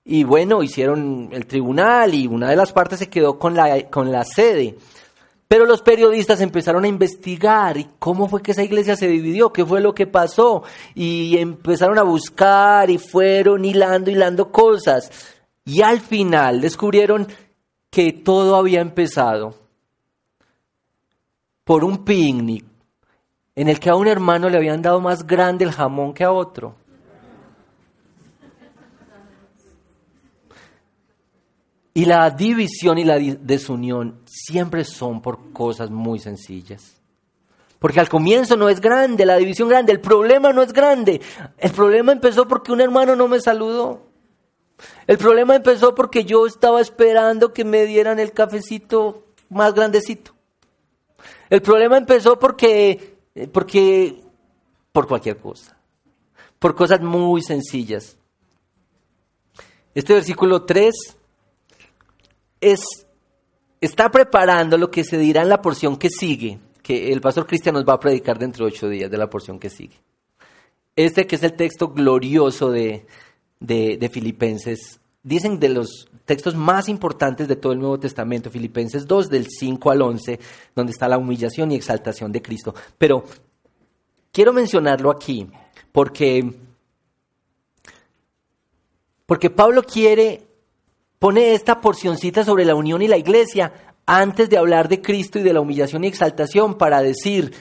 Y 0.03 0.23
bueno, 0.23 0.61
hicieron 0.61 1.29
el 1.31 1.47
tribunal 1.47 2.13
y 2.13 2.27
una 2.27 2.51
de 2.51 2.55
las 2.55 2.71
partes 2.71 2.99
se 2.99 3.09
quedó 3.09 3.39
con 3.39 3.55
la, 3.55 3.89
con 3.89 4.11
la 4.11 4.23
sede. 4.23 4.77
Pero 5.47 5.65
los 5.65 5.81
periodistas 5.81 6.41
empezaron 6.41 6.85
a 6.85 6.87
investigar 6.87 7.77
y 7.77 7.87
cómo 7.99 8.27
fue 8.27 8.41
que 8.41 8.51
esa 8.51 8.63
iglesia 8.63 8.95
se 8.95 9.07
dividió, 9.07 9.53
qué 9.53 9.63
fue 9.63 9.79
lo 9.79 9.93
que 9.93 10.07
pasó. 10.07 10.63
Y 10.95 11.37
empezaron 11.37 11.99
a 11.99 12.03
buscar 12.03 12.89
y 12.89 12.97
fueron 12.97 13.63
hilando, 13.63 14.09
hilando 14.09 14.51
cosas. 14.51 15.11
Y 15.63 15.81
al 15.81 15.99
final 15.99 16.61
descubrieron 16.61 17.27
que 17.91 18.11
todo 18.11 18.55
había 18.55 18.81
empezado 18.81 19.53
por 21.63 21.83
un 21.83 22.03
picnic 22.03 22.65
en 23.55 23.69
el 23.69 23.79
que 23.79 23.89
a 23.89 23.95
un 23.95 24.07
hermano 24.07 24.49
le 24.49 24.57
habían 24.57 24.81
dado 24.81 24.99
más 24.99 25.25
grande 25.25 25.63
el 25.63 25.71
jamón 25.71 26.13
que 26.13 26.23
a 26.23 26.31
otro. 26.31 26.75
Y 31.97 32.03
la 32.03 32.29
división 32.29 32.97
y 32.97 33.05
la 33.05 33.17
desunión 33.17 34.19
siempre 34.25 34.83
son 34.83 35.21
por 35.21 35.53
cosas 35.53 35.89
muy 35.89 36.19
sencillas. 36.19 37.01
Porque 37.79 38.01
al 38.01 38.09
comienzo 38.09 38.57
no 38.57 38.67
es 38.67 38.81
grande, 38.81 39.25
la 39.25 39.37
división 39.37 39.69
grande, 39.69 39.93
el 39.93 40.01
problema 40.01 40.51
no 40.51 40.61
es 40.61 40.73
grande. 40.73 41.21
El 41.57 41.71
problema 41.71 42.11
empezó 42.11 42.49
porque 42.49 42.73
un 42.73 42.81
hermano 42.81 43.15
no 43.15 43.29
me 43.29 43.39
saludó. 43.39 44.07
El 45.07 45.17
problema 45.17 45.55
empezó 45.55 45.95
porque 45.95 46.25
yo 46.25 46.45
estaba 46.45 46.81
esperando 46.81 47.53
que 47.53 47.63
me 47.63 47.85
dieran 47.85 48.19
el 48.19 48.33
cafecito 48.33 49.27
más 49.47 49.73
grandecito. 49.73 50.33
El 51.49 51.61
problema 51.61 51.97
empezó 51.97 52.37
porque, 52.37 53.19
porque, 53.53 54.21
por 54.91 55.07
cualquier 55.07 55.37
cosa, 55.37 55.77
por 56.59 56.75
cosas 56.75 56.99
muy 56.99 57.41
sencillas. 57.41 58.17
Este 59.93 60.13
versículo 60.13 60.63
3 60.63 61.14
es, 62.65 63.05
está 63.79 64.09
preparando 64.09 64.77
lo 64.77 64.89
que 64.89 65.03
se 65.03 65.17
dirá 65.17 65.43
en 65.43 65.49
la 65.49 65.61
porción 65.61 65.97
que 65.97 66.09
sigue, 66.09 66.59
que 66.81 67.11
el 67.11 67.21
pastor 67.21 67.45
Cristian 67.45 67.75
nos 67.75 67.85
va 67.85 67.93
a 67.93 67.99
predicar 67.99 68.39
dentro 68.39 68.65
de 68.65 68.71
ocho 68.71 68.89
días 68.89 69.11
de 69.11 69.17
la 69.17 69.29
porción 69.29 69.59
que 69.59 69.69
sigue. 69.69 69.95
Este 70.95 71.27
que 71.27 71.35
es 71.35 71.43
el 71.43 71.53
texto 71.53 71.89
glorioso 71.89 72.71
de, 72.71 73.05
de, 73.59 74.09
Filipenses, 74.11 74.99
dicen 75.21 75.59
de 75.59 75.69
los 75.69 76.07
textos 76.25 76.55
más 76.55 76.89
importantes 76.89 77.47
de 77.47 77.55
todo 77.55 77.73
el 77.73 77.79
Nuevo 77.79 77.99
Testamento, 77.99 78.49
Filipenses 78.49 79.05
2 79.05 79.29
del 79.29 79.47
5 79.47 79.91
al 79.91 80.01
11, 80.01 80.39
donde 80.75 80.91
está 80.91 81.07
la 81.07 81.17
humillación 81.17 81.71
y 81.71 81.75
exaltación 81.75 82.31
de 82.31 82.41
Cristo. 82.41 82.73
Pero 82.97 83.25
quiero 84.31 84.53
mencionarlo 84.53 85.11
aquí 85.11 85.47
porque, 85.91 86.51
porque 89.25 89.49
Pablo 89.49 89.83
quiere 89.83 90.54
pone 91.25 91.55
esta 91.55 91.81
porcioncita 91.81 92.43
sobre 92.43 92.65
la 92.65 92.75
unión 92.75 93.01
y 93.01 93.07
la 93.07 93.17
iglesia 93.17 93.73
antes 94.05 94.47
de 94.47 94.59
hablar 94.59 94.87
de 94.87 95.01
Cristo 95.01 95.39
y 95.39 95.41
de 95.41 95.53
la 95.53 95.59
humillación 95.59 96.03
y 96.03 96.07
exaltación 96.07 96.77
para 96.77 97.01
decir, 97.01 97.51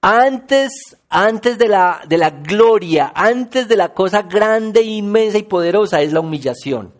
antes, 0.00 0.70
antes 1.08 1.58
de 1.58 1.66
la, 1.66 2.02
de 2.08 2.16
la 2.16 2.30
gloria, 2.30 3.10
antes 3.12 3.66
de 3.66 3.74
la 3.74 3.92
cosa 3.92 4.22
grande, 4.22 4.82
inmensa 4.82 5.36
y 5.36 5.42
poderosa 5.42 6.00
es 6.00 6.12
la 6.12 6.20
humillación. 6.20 6.94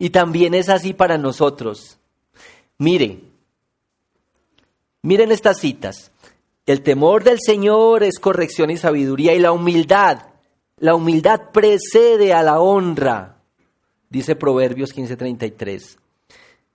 Y 0.00 0.10
también 0.10 0.52
es 0.52 0.68
así 0.68 0.94
para 0.94 1.16
nosotros. 1.16 2.00
Mire, 2.78 3.20
miren 5.00 5.30
estas 5.30 5.58
citas. 5.58 6.10
El 6.66 6.82
temor 6.82 7.22
del 7.22 7.38
Señor 7.40 8.02
es 8.02 8.18
corrección 8.18 8.68
y 8.70 8.76
sabiduría 8.76 9.32
y 9.32 9.38
la 9.38 9.52
humildad. 9.52 10.22
La 10.78 10.96
humildad 10.96 11.52
precede 11.52 12.34
a 12.34 12.42
la 12.42 12.58
honra 12.58 13.36
dice 14.10 14.36
Proverbios 14.36 14.92
15:33. 14.94 15.96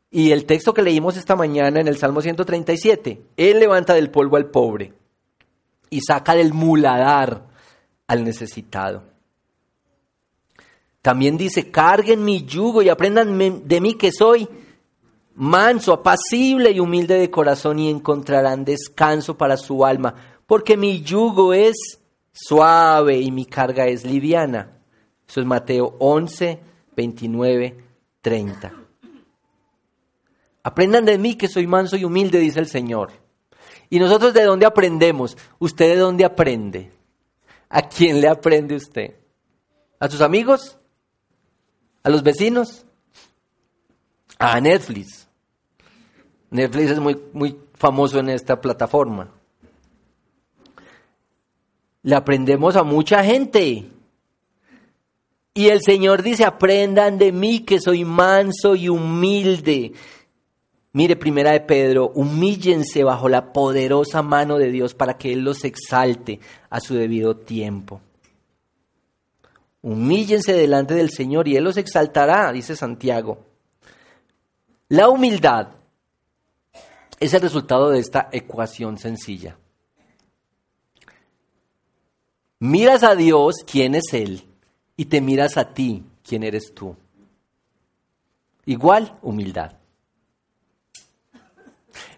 Y 0.10 0.32
el 0.32 0.46
texto 0.46 0.74
que 0.74 0.82
leímos 0.82 1.18
esta 1.18 1.36
mañana 1.36 1.82
en 1.82 1.88
el 1.88 1.98
Salmo 1.98 2.22
137, 2.22 3.22
Él 3.38 3.60
levanta 3.60 3.94
del 3.94 4.10
polvo 4.10 4.38
al 4.38 4.50
pobre 4.50 4.94
y 5.90 6.02
saca 6.02 6.36
del 6.36 6.54
muladar 6.54 7.46
al 8.08 8.24
necesitado. 8.24 9.04
También 11.02 11.38
dice, 11.38 11.70
carguen 11.70 12.24
mi 12.24 12.46
yugo 12.46 12.82
y 12.82 12.90
aprendan 12.90 13.68
de 13.68 13.82
mí 13.82 13.94
que 13.94 14.12
soy 14.12 14.48
manso, 15.36 15.94
apacible 15.94 16.72
y 16.72 16.80
humilde 16.80 17.20
de 17.20 17.30
corazón 17.30 17.78
y 17.78 17.90
encontrarán 17.90 18.66
descanso 18.66 19.38
para 19.38 19.58
su 19.58 19.86
alma, 19.86 20.16
porque 20.48 20.78
mi 20.78 21.02
yugo 21.02 21.54
es 21.54 21.76
suave 22.32 23.20
y 23.20 23.32
mi 23.32 23.46
carga 23.46 23.86
es 23.86 24.06
liviana. 24.06 24.80
Eso 25.28 25.42
es 25.42 25.46
Mateo 25.46 25.96
11, 26.00 26.60
29, 26.96 27.78
30. 28.22 28.74
Aprendan 30.64 31.06
de 31.06 31.18
mí 31.18 31.36
que 31.36 31.48
soy 31.48 31.68
manso 31.68 31.96
y 31.96 32.06
humilde, 32.06 32.40
dice 32.40 32.60
el 32.60 32.68
Señor. 32.68 33.12
¿Y 33.90 34.00
nosotros 34.00 34.34
de 34.34 34.44
dónde 34.44 34.66
aprendemos? 34.66 35.38
¿Usted 35.60 35.90
de 35.90 35.98
dónde 35.98 36.26
aprende? 36.26 36.92
¿A 37.70 37.88
quién 37.88 38.20
le 38.22 38.28
aprende 38.28 38.76
usted? 38.76 39.16
¿A 40.00 40.10
sus 40.10 40.22
amigos? 40.22 40.78
¿A 42.04 42.10
los 42.10 42.24
vecinos? 42.24 42.86
A 44.38 44.60
Netflix. 44.60 45.28
Netflix 46.50 46.92
es 46.92 47.00
muy, 47.00 47.20
muy 47.34 47.58
famoso 47.74 48.20
en 48.20 48.30
esta 48.30 48.60
plataforma. 48.60 49.30
Le 52.02 52.16
aprendemos 52.16 52.76
a 52.76 52.84
mucha 52.84 53.24
gente. 53.24 53.90
Y 55.58 55.70
el 55.70 55.82
Señor 55.82 56.22
dice, 56.22 56.44
aprendan 56.44 57.18
de 57.18 57.32
mí 57.32 57.62
que 57.62 57.80
soy 57.80 58.04
manso 58.04 58.76
y 58.76 58.90
humilde. 58.90 59.94
Mire, 60.92 61.16
primera 61.16 61.54
de 61.54 61.62
Pedro, 61.62 62.12
humíllense 62.14 63.06
bajo 63.06 63.30
la 63.30 63.54
poderosa 63.54 64.22
mano 64.22 64.58
de 64.58 64.70
Dios 64.70 64.94
para 64.94 65.18
que 65.18 65.32
Él 65.32 65.46
los 65.46 65.64
exalte 65.64 66.42
a 66.70 66.82
su 66.82 66.96
debido 66.96 67.38
tiempo. 67.38 68.02
Humíllense 69.82 70.52
delante 70.52 70.94
del 70.94 71.10
Señor 71.10 71.48
y 71.48 71.56
Él 71.56 71.64
los 71.64 71.78
exaltará, 71.78 72.52
dice 72.52 72.76
Santiago. 72.76 73.38
La 74.90 75.08
humildad 75.08 75.70
es 77.18 77.34
el 77.34 77.40
resultado 77.40 77.92
de 77.92 78.00
esta 78.00 78.28
ecuación 78.34 78.98
sencilla. 78.98 79.58
Miras 82.60 83.04
a 83.04 83.16
Dios, 83.16 83.64
¿quién 83.66 83.96
es 83.96 84.12
Él? 84.12 84.44
Y 84.98 85.06
te 85.06 85.22
miras 85.22 85.58
a 85.58 85.74
ti, 85.74 86.04
quién 86.24 86.44
eres 86.44 86.74
tú. 86.74 86.96
Igual, 88.66 89.14
humildad. 89.22 89.74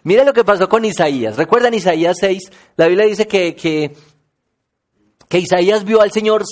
Mira 0.02 0.24
lo 0.24 0.32
que 0.32 0.44
pasó 0.44 0.68
con 0.68 0.84
Isaías. 0.84 1.36
¿Recuerdan 1.36 1.74
Isaías 1.74 2.16
6? 2.20 2.50
La 2.76 2.86
Biblia 2.86 3.06
dice 3.06 3.26
que, 3.26 3.54
que, 3.54 3.94
que 5.28 5.38
Isaías 5.38 5.84
vio 5.84 6.00
al 6.00 6.12
Señor 6.12 6.44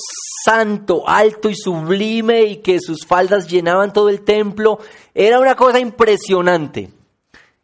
santo, 0.45 1.09
alto 1.09 1.49
y 1.49 1.55
sublime 1.55 2.43
y 2.45 2.57
que 2.57 2.79
sus 2.81 3.07
faldas 3.07 3.49
llenaban 3.49 3.93
todo 3.93 4.09
el 4.09 4.23
templo. 4.23 4.79
Era 5.15 5.41
una 5.41 5.57
cosa 5.57 5.81
impresionante. 5.81 6.91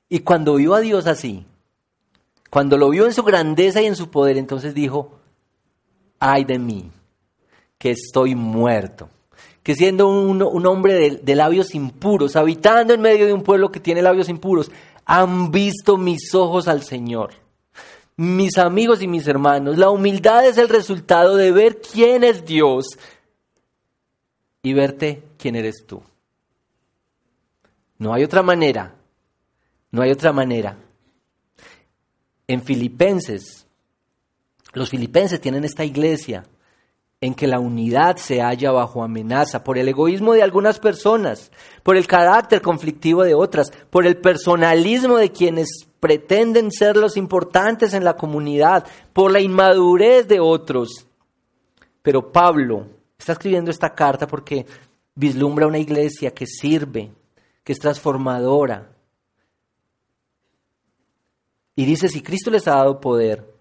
Y 0.09 0.21
cuando 0.21 0.55
vio 0.57 0.75
a 0.75 0.81
Dios 0.81 1.07
así, 1.07 1.45
cuando 2.51 2.77
lo 2.77 2.91
vio 2.91 3.07
en 3.07 3.15
su 3.15 3.23
grandeza 3.23 3.81
y 3.83 3.87
en 3.87 3.97
su 3.97 4.11
poder, 4.11 4.37
entonces 4.37 4.75
dijo, 4.75 5.19
ay 6.19 6.45
de 6.45 6.59
mí, 6.59 6.91
que 7.83 7.91
estoy 7.91 8.37
muerto. 8.37 9.11
Que 9.65 9.75
siendo 9.75 10.07
un, 10.07 10.41
hombre 10.67 11.19
de, 11.21 11.35
labios 11.35 11.75
impuros, 11.75 12.37
habitando 12.37 12.95
en 12.95 13.01
medio 13.01 13.27
de 13.27 13.33
un 13.33 13.43
pueblo 13.43 13.73
que 13.73 13.81
tiene 13.81 14.03
labios 14.03 14.29
impuros, 14.29 14.71
han 15.05 15.51
visto 15.51 15.97
mis 15.97 16.33
ojos 16.33 16.69
al 16.69 16.85
Señor. 16.85 17.33
mis 18.15 18.57
amigos 18.57 19.03
y 19.03 19.09
mis 19.09 19.27
hermanos, 19.27 19.79
la 19.79 19.91
humildad 19.91 20.47
es 20.47 20.59
el 20.59 20.69
resultado 20.69 21.35
de 21.35 21.51
ver 21.51 21.81
quién 21.81 22.23
es 22.23 22.45
Dios 22.47 22.87
y 24.63 24.75
verte 24.75 25.25
quién 25.37 25.57
eres 25.57 25.85
tú. 25.85 26.05
No 27.99 28.15
hay 28.15 28.23
otra 28.23 28.45
manera, 28.45 28.95
no 29.91 30.03
hay 30.03 30.13
otra 30.13 30.33
manera. 30.33 30.79
En 32.47 32.63
Filipenses, 32.63 33.67
los 34.73 34.89
filipenses 34.89 35.41
tienen 35.41 35.65
esta 35.65 35.85
iglesia 35.85 36.45
en 37.23 37.35
que 37.35 37.47
la 37.47 37.61
unidad 37.61 38.17
se 38.17 38.43
halla 38.43 38.73
bajo 38.73 39.05
amenaza 39.05 39.63
por 39.63 39.79
el 39.79 39.89
egoísmo 39.89 40.35
de 40.35 40.43
algunas 40.43 40.81
personas, 40.81 41.53
por 41.85 41.97
el 41.97 42.09
carácter 42.09 42.61
conflictivo 42.61 43.23
de 43.23 43.33
otras, 43.33 43.71
por 43.91 44.07
el 44.07 44.17
personalismo 44.17 45.17
de 45.19 45.31
quienes 45.31 45.87
pretenden 46.01 46.73
ser 46.73 46.97
los 46.97 47.17
importantes 47.17 47.95
en 47.95 48.03
la 48.03 48.17
comunidad, 48.17 48.85
por 49.13 49.31
la 49.31 49.41
inmadurez 49.41 50.27
de 50.27 50.41
otros. 50.41 51.07
Pero 52.03 52.33
Pablo 52.33 52.89
está 53.17 53.35
escribiendo 53.35 53.71
esta 53.71 53.95
carta 53.95 54.27
porque 54.27 54.67
vislumbra 55.15 55.69
una 55.69 55.79
iglesia 55.79 56.35
que 56.35 56.49
sirve, 56.49 57.13
que 57.63 57.73
es 57.73 57.79
transformadora. 57.79 58.91
Y 61.77 61.85
dice, 61.85 62.09
si 62.09 62.21
Cristo 62.21 62.51
les 62.51 62.67
ha 62.67 62.73
dado 62.73 63.01
poder, 63.01 63.52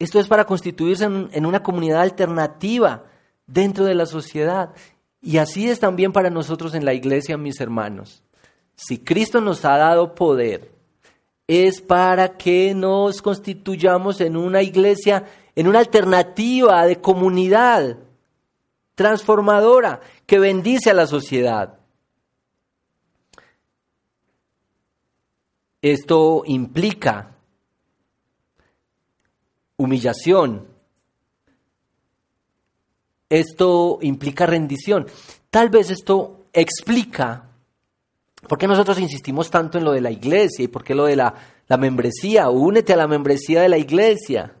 esto 0.00 0.18
es 0.18 0.28
para 0.28 0.46
constituirse 0.46 1.04
en, 1.04 1.46
una 1.46 1.62
comunidad 1.62 2.00
alternativa 2.00 3.04
dentro 3.46 3.84
de 3.84 3.94
la 3.94 4.06
sociedad. 4.06 4.74
Y 5.20 5.36
así 5.36 5.68
es 5.68 5.78
también 5.78 6.10
para 6.10 6.30
nosotros 6.30 6.74
en 6.74 6.86
la 6.86 6.94
iglesia, 6.94 7.36
mis 7.36 7.60
hermanos. 7.60 8.22
Si 8.74 8.98
Cristo 8.98 9.42
nos 9.42 9.62
ha 9.66 9.76
dado 9.76 10.14
poder, 10.14 10.72
es 11.46 11.82
para 11.82 12.38
que 12.38 12.74
nos 12.74 13.20
constituyamos 13.20 14.22
en 14.22 14.38
una 14.38 14.62
iglesia, 14.62 15.26
en 15.54 15.68
una 15.68 15.80
alternativa 15.80 16.86
de 16.86 16.98
comunidad 17.02 17.98
transformadora 18.94 20.00
que 20.24 20.38
bendice 20.38 20.88
a 20.88 20.94
la 20.94 21.06
sociedad. 21.06 21.78
Esto 25.82 26.42
implica 26.46 27.36
humillación. 29.80 30.66
Esto 33.28 33.98
implica 34.02 34.46
rendición. 34.46 35.06
Tal 35.50 35.70
vez 35.70 35.90
esto 35.90 36.46
explica 36.52 37.48
por 38.48 38.58
qué 38.58 38.66
nosotros 38.66 38.98
insistimos 38.98 39.50
tanto 39.50 39.78
en 39.78 39.84
lo 39.84 39.92
de 39.92 40.00
la 40.00 40.10
iglesia 40.10 40.64
y 40.64 40.68
por 40.68 40.84
qué 40.84 40.94
lo 40.94 41.06
de 41.06 41.16
la, 41.16 41.34
la 41.66 41.76
membresía. 41.76 42.50
Únete 42.50 42.92
a 42.92 42.96
la 42.96 43.08
membresía 43.08 43.62
de 43.62 43.68
la 43.68 43.78
iglesia. 43.78 44.54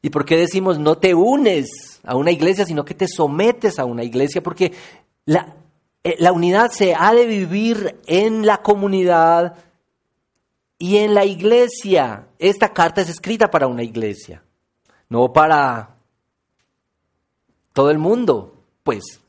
¿Y 0.00 0.10
por 0.10 0.24
qué 0.24 0.36
decimos 0.36 0.78
no 0.78 0.98
te 0.98 1.14
unes 1.14 2.00
a 2.02 2.16
una 2.16 2.32
iglesia, 2.32 2.64
sino 2.64 2.84
que 2.84 2.94
te 2.94 3.06
sometes 3.06 3.78
a 3.78 3.84
una 3.84 4.02
iglesia? 4.02 4.42
Porque 4.42 4.72
la, 5.24 5.54
eh, 6.02 6.16
la 6.18 6.32
unidad 6.32 6.72
se 6.72 6.94
ha 6.98 7.14
de 7.14 7.26
vivir 7.26 8.00
en 8.06 8.44
la 8.44 8.62
comunidad 8.62 9.54
y 10.82 10.96
en 10.96 11.14
la 11.14 11.24
iglesia, 11.24 12.26
esta 12.40 12.72
carta 12.72 13.02
es 13.02 13.08
escrita 13.08 13.48
para 13.52 13.68
una 13.68 13.84
iglesia, 13.84 14.42
no 15.08 15.32
para 15.32 15.94
todo 17.72 17.92
el 17.92 17.98
mundo, 17.98 18.56
pues, 18.82 19.20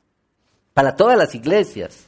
para 0.74 0.96
todas 0.96 1.16
las 1.16 1.36
iglesias. 1.36 2.08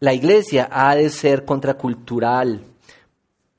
La 0.00 0.14
iglesia 0.14 0.68
ha 0.68 0.96
de 0.96 1.08
ser 1.10 1.44
contracultural, 1.44 2.64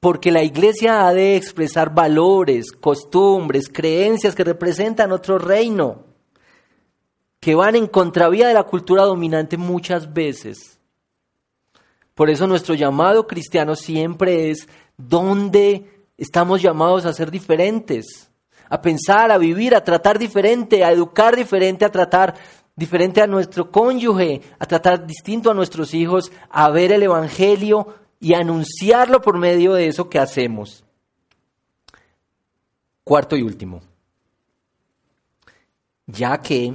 porque 0.02 0.30
la 0.30 0.44
iglesia 0.44 1.08
ha 1.08 1.14
de 1.14 1.38
expresar 1.38 1.96
valores, 1.96 2.74
costumbres, 2.74 3.70
creencias 3.70 4.36
que 4.36 4.44
representan 4.44 5.14
otro 5.14 5.38
reino, 5.38 6.04
que 7.40 7.56
van 7.56 7.78
en 7.78 7.88
contravía 7.88 8.50
de 8.50 8.56
la 8.56 8.64
cultura 8.64 9.04
dominante 9.04 9.56
muchas 9.56 10.14
veces. 10.14 10.75
Por 12.16 12.30
eso 12.30 12.48
nuestro 12.48 12.74
llamado 12.76 13.28
cristiano 13.28 13.76
siempre 13.76 14.50
es 14.50 14.68
dónde 14.98 15.86
estamos 16.18 16.62
llamados 16.62 17.06
a 17.06 17.14
ser 17.14 17.30
diferentes, 17.30 18.32
a 18.70 18.82
pensar, 18.82 19.32
a 19.32 19.38
vivir, 19.38 19.76
a 19.76 19.84
tratar 19.84 20.18
diferente, 20.18 20.86
a 20.86 20.92
educar 20.92 21.36
diferente, 21.36 21.84
a 21.84 21.92
tratar 21.92 22.36
diferente 22.74 23.22
a 23.22 23.28
nuestro 23.28 23.70
cónyuge, 23.70 24.42
a 24.58 24.66
tratar 24.66 25.06
distinto 25.06 25.52
a 25.52 25.54
nuestros 25.54 25.94
hijos, 25.94 26.32
a 26.50 26.70
ver 26.70 26.94
el 26.94 27.04
Evangelio 27.04 27.94
y 28.22 28.34
anunciarlo 28.34 29.22
por 29.22 29.38
medio 29.38 29.74
de 29.74 29.88
eso 29.88 30.10
que 30.10 30.18
hacemos. 30.18 30.86
Cuarto 33.04 33.36
y 33.36 33.44
último, 33.44 33.82
ya 36.08 36.42
que 36.42 36.74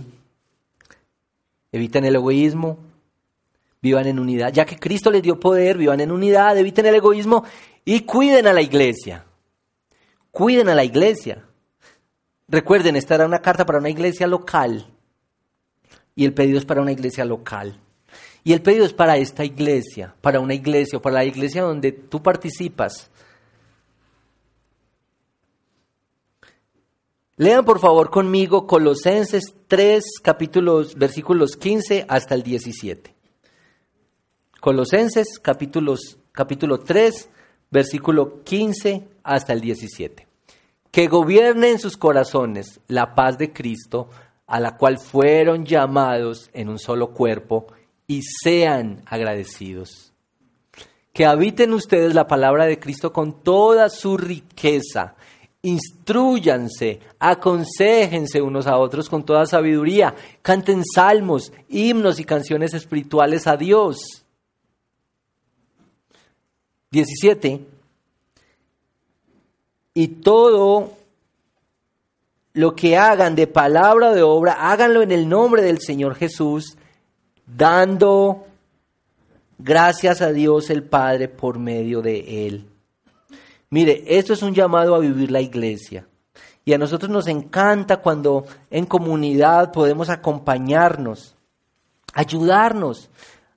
evitan 1.73 2.05
el 2.05 2.15
egoísmo, 2.15 2.90
vivan 3.83 4.07
en 4.07 4.19
unidad. 4.19 4.53
Ya 4.53 4.65
que 4.65 4.79
Cristo 4.79 5.11
les 5.11 5.23
dio 5.23 5.41
poder, 5.41 5.79
vivan 5.79 6.01
en 6.01 6.13
unidad, 6.13 6.57
eviten 6.59 6.87
el 6.87 6.97
egoísmo 6.97 7.45
y 7.85 8.01
cuiden 8.01 8.47
a 8.47 8.53
la 8.53 8.63
iglesia. 8.63 9.25
Cuiden 10.31 10.69
a 10.69 10.75
la 10.75 10.85
iglesia. 10.85 11.45
Recuerden, 12.49 12.97
esta 12.97 13.15
era 13.15 13.27
una 13.27 13.41
carta 13.41 13.65
para 13.65 13.79
una 13.79 13.91
iglesia 13.91 14.27
local 14.27 14.87
y 16.15 16.25
el 16.25 16.35
pedido 16.35 16.59
es 16.59 16.65
para 16.65 16.83
una 16.83 16.93
iglesia 16.93 17.25
local. 17.25 17.79
Y 18.43 18.53
el 18.53 18.63
pedido 18.63 18.85
es 18.85 18.93
para 18.93 19.17
esta 19.17 19.45
iglesia, 19.45 20.15
para 20.21 20.41
una 20.41 20.55
iglesia 20.55 20.99
o 20.99 21.03
para 21.03 21.17
la 21.17 21.25
iglesia 21.25 21.63
donde 21.63 21.93
tú 21.93 22.23
participas. 22.23 23.11
Lean 27.37 27.65
por 27.65 27.79
favor 27.79 28.11
conmigo 28.11 28.67
Colosenses 28.67 29.55
3, 29.67 30.05
capítulos, 30.23 30.95
versículos 30.95 31.57
15 31.57 32.05
hasta 32.09 32.35
el 32.35 32.43
17. 32.43 33.20
Colosenses 34.61 35.39
capítulos, 35.41 36.19
capítulo 36.33 36.81
3, 36.81 37.31
versículo 37.71 38.45
15 38.45 39.09
hasta 39.23 39.55
el 39.55 39.63
17. 39.63 40.27
Que 40.91 41.09
gobierne 41.09 41.71
en 41.71 41.79
sus 41.79 41.97
corazones 41.97 42.79
la 42.87 43.15
paz 43.15 43.39
de 43.39 43.55
Cristo, 43.55 44.11
a 44.47 44.61
la 44.61 44.77
cual 44.77 44.99
fueron 44.99 45.65
llamados 45.65 46.51
en 46.53 46.69
un 46.69 46.79
solo 46.79 47.15
cuerpo, 47.15 47.69
y 48.07 48.21
sean 48.23 49.01
agradecidos. 49.07 50.13
Que 51.15 51.25
habiten 51.25 51.73
ustedes 51.73 52.15
la 52.15 52.27
palabra 52.27 52.67
de 52.67 52.79
Cristo 52.79 53.15
con 53.15 53.43
toda 53.43 53.89
su 53.89 54.19
riqueza. 54.19 55.15
Instruyanse, 55.63 57.01
aconsejense 57.19 58.43
unos 58.43 58.67
a 58.67 58.77
otros 58.77 59.09
con 59.09 59.25
toda 59.25 59.47
sabiduría, 59.47 60.15
canten 60.43 60.83
salmos, 60.85 61.51
himnos 61.71 62.21
y 62.21 62.25
canciones 62.25 62.75
espirituales 62.75 63.47
a 63.47 63.57
Dios 63.57 64.27
17. 66.91 67.65
Y 69.95 70.09
todo 70.09 70.93
lo 72.53 72.75
que 72.75 72.97
hagan 72.97 73.37
de 73.37 73.47
palabra 73.47 74.11
o 74.11 74.15
de 74.15 74.23
obra, 74.23 74.71
háganlo 74.71 75.03
en 75.03 75.13
el 75.13 75.29
nombre 75.29 75.63
del 75.63 75.81
Señor 75.81 76.17
Jesús, 76.17 76.77
dando 77.47 78.47
gracias 79.59 80.21
a 80.21 80.33
Dios 80.33 80.71
el 80.71 80.83
Padre 80.83 81.29
por 81.29 81.59
medio 81.59 82.03
de 82.03 82.47
Él. 82.47 82.67
Mire, 83.71 84.03
esto 84.07 84.33
es 84.33 84.43
un 84.43 84.55
llamado 84.55 84.97
a 84.97 84.99
vivir 84.99 85.31
la 85.31 85.41
iglesia. 85.41 86.07
Y 86.65 86.73
a 86.73 86.79
nosotros 86.79 87.11
nos 87.11 87.29
encanta 87.29 87.99
cuando 87.99 88.45
en 88.69 88.85
comunidad 88.85 89.73
podemos 89.73 90.11
acompañarnos, 90.11 91.37
ayudarnos. 92.13 93.11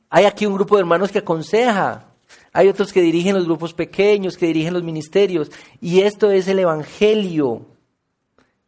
Hay 0.09 0.25
aquí 0.25 0.45
un 0.45 0.53
grupo 0.53 0.75
de 0.75 0.81
hermanos 0.81 1.11
que 1.11 1.19
aconseja, 1.19 2.12
hay 2.53 2.67
otros 2.67 2.93
que 2.93 3.01
dirigen 3.01 3.35
los 3.35 3.45
grupos 3.45 3.73
pequeños, 3.73 4.37
que 4.37 4.45
dirigen 4.45 4.75
los 4.75 4.83
ministerios. 4.83 5.51
Y 5.81 6.01
esto 6.01 6.29
es 6.29 6.47
el 6.47 6.59
Evangelio. 6.59 7.65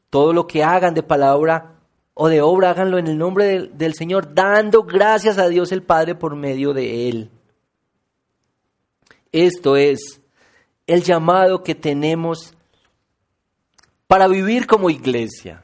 Todo 0.09 0.33
lo 0.33 0.47
que 0.47 0.63
hagan 0.63 0.95
de 0.95 1.03
palabra 1.03 1.75
o 2.15 2.27
de 2.27 2.41
obra, 2.41 2.71
háganlo 2.71 2.97
en 2.97 3.05
el 3.05 3.17
nombre 3.17 3.45
del, 3.45 3.77
del 3.77 3.93
Señor, 3.93 4.33
dando 4.33 4.83
gracias 4.83 5.37
a 5.37 5.47
Dios 5.49 5.71
el 5.71 5.83
Padre 5.83 6.15
por 6.15 6.35
medio 6.35 6.73
de 6.73 7.09
Él. 7.09 7.29
Esto 9.31 9.75
es 9.75 10.19
el 10.87 11.03
llamado 11.03 11.61
que 11.61 11.75
tenemos 11.75 12.55
para 14.07 14.27
vivir 14.27 14.65
como 14.65 14.89
iglesia. 14.89 15.61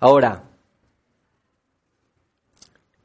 Ahora, 0.00 0.44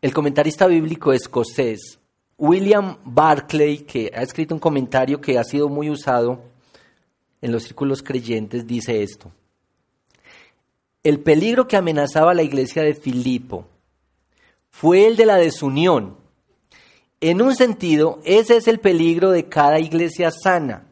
el 0.01 0.13
comentarista 0.13 0.65
bíblico 0.65 1.13
escocés 1.13 1.99
William 2.37 2.97
Barclay, 3.05 3.79
que 3.79 4.11
ha 4.13 4.21
escrito 4.21 4.53
un 4.53 4.59
comentario 4.59 5.21
que 5.21 5.37
ha 5.39 5.43
sido 5.43 5.69
muy 5.69 5.89
usado 5.89 6.43
en 7.41 7.51
los 7.51 7.63
círculos 7.63 8.03
creyentes, 8.03 8.67
dice 8.67 9.03
esto. 9.03 9.31
El 11.03 11.19
peligro 11.21 11.67
que 11.67 11.77
amenazaba 11.77 12.33
la 12.33 12.43
iglesia 12.43 12.81
de 12.81 12.95
Filipo 12.95 13.67
fue 14.69 15.07
el 15.07 15.15
de 15.15 15.25
la 15.25 15.37
desunión. 15.37 16.17
En 17.21 17.41
un 17.41 17.55
sentido, 17.55 18.19
ese 18.25 18.57
es 18.57 18.67
el 18.67 18.79
peligro 18.79 19.31
de 19.31 19.47
cada 19.47 19.79
iglesia 19.79 20.31
sana. 20.31 20.87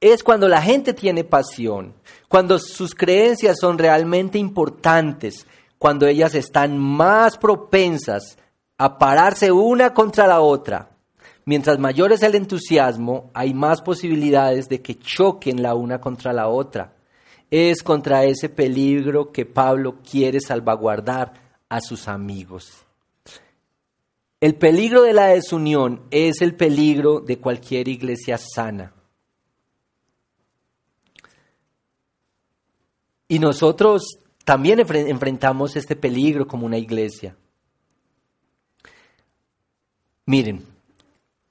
es 0.00 0.24
cuando 0.24 0.48
la 0.48 0.60
gente 0.60 0.94
tiene 0.94 1.22
pasión, 1.22 1.94
cuando 2.28 2.58
sus 2.58 2.92
creencias 2.92 3.58
son 3.60 3.78
realmente 3.78 4.36
importantes, 4.36 5.46
cuando 5.78 6.08
ellas 6.08 6.34
están 6.34 6.76
más 6.76 7.38
propensas 7.38 8.36
a 8.82 8.98
pararse 8.98 9.52
una 9.52 9.94
contra 9.94 10.26
la 10.26 10.40
otra. 10.40 10.90
Mientras 11.44 11.78
mayor 11.78 12.10
es 12.10 12.24
el 12.24 12.34
entusiasmo, 12.34 13.30
hay 13.32 13.54
más 13.54 13.80
posibilidades 13.80 14.68
de 14.68 14.82
que 14.82 14.98
choquen 14.98 15.62
la 15.62 15.76
una 15.76 16.00
contra 16.00 16.32
la 16.32 16.48
otra. 16.48 16.92
Es 17.48 17.84
contra 17.84 18.24
ese 18.24 18.48
peligro 18.48 19.30
que 19.30 19.46
Pablo 19.46 19.98
quiere 20.02 20.40
salvaguardar 20.40 21.32
a 21.68 21.80
sus 21.80 22.08
amigos. 22.08 22.72
El 24.40 24.56
peligro 24.56 25.02
de 25.02 25.12
la 25.12 25.26
desunión 25.26 26.02
es 26.10 26.40
el 26.40 26.56
peligro 26.56 27.20
de 27.20 27.38
cualquier 27.38 27.86
iglesia 27.86 28.36
sana. 28.36 28.92
Y 33.28 33.38
nosotros 33.38 34.18
también 34.44 34.80
enfrentamos 34.80 35.76
este 35.76 35.94
peligro 35.94 36.48
como 36.48 36.66
una 36.66 36.78
iglesia. 36.78 37.36
Miren, 40.26 40.64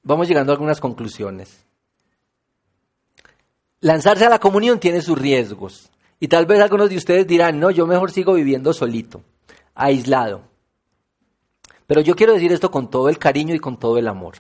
vamos 0.04 0.28
llegando 0.28 0.52
a 0.52 0.56
algunas 0.56 0.80
conclusiones. 0.80 1.66
Lanzarse 3.80 4.26
a 4.26 4.30
la 4.30 4.40
comunión 4.40 4.80
tiene 4.80 5.02
sus 5.02 5.18
riesgos. 5.18 5.90
Y 6.20 6.28
tal 6.28 6.46
vez 6.46 6.62
algunos 6.62 6.90
de 6.90 6.98
ustedes 6.98 7.26
dirán, 7.26 7.60
no, 7.60 7.72
yo 7.72 7.88
mejor 7.88 8.12
sigo 8.12 8.34
viviendo 8.34 8.74
solito, 8.74 9.24
aislado. 9.74 10.44
Pero 11.88 12.02
yo 12.02 12.16
quiero 12.16 12.34
decir 12.34 12.52
esto 12.52 12.70
con 12.70 12.90
todo 12.90 13.10
el 13.10 13.18
cariño 13.18 13.56
y 13.56 13.60
con 13.60 13.78
todo 13.78 13.98
el 13.98 14.08
amor. 14.08 14.36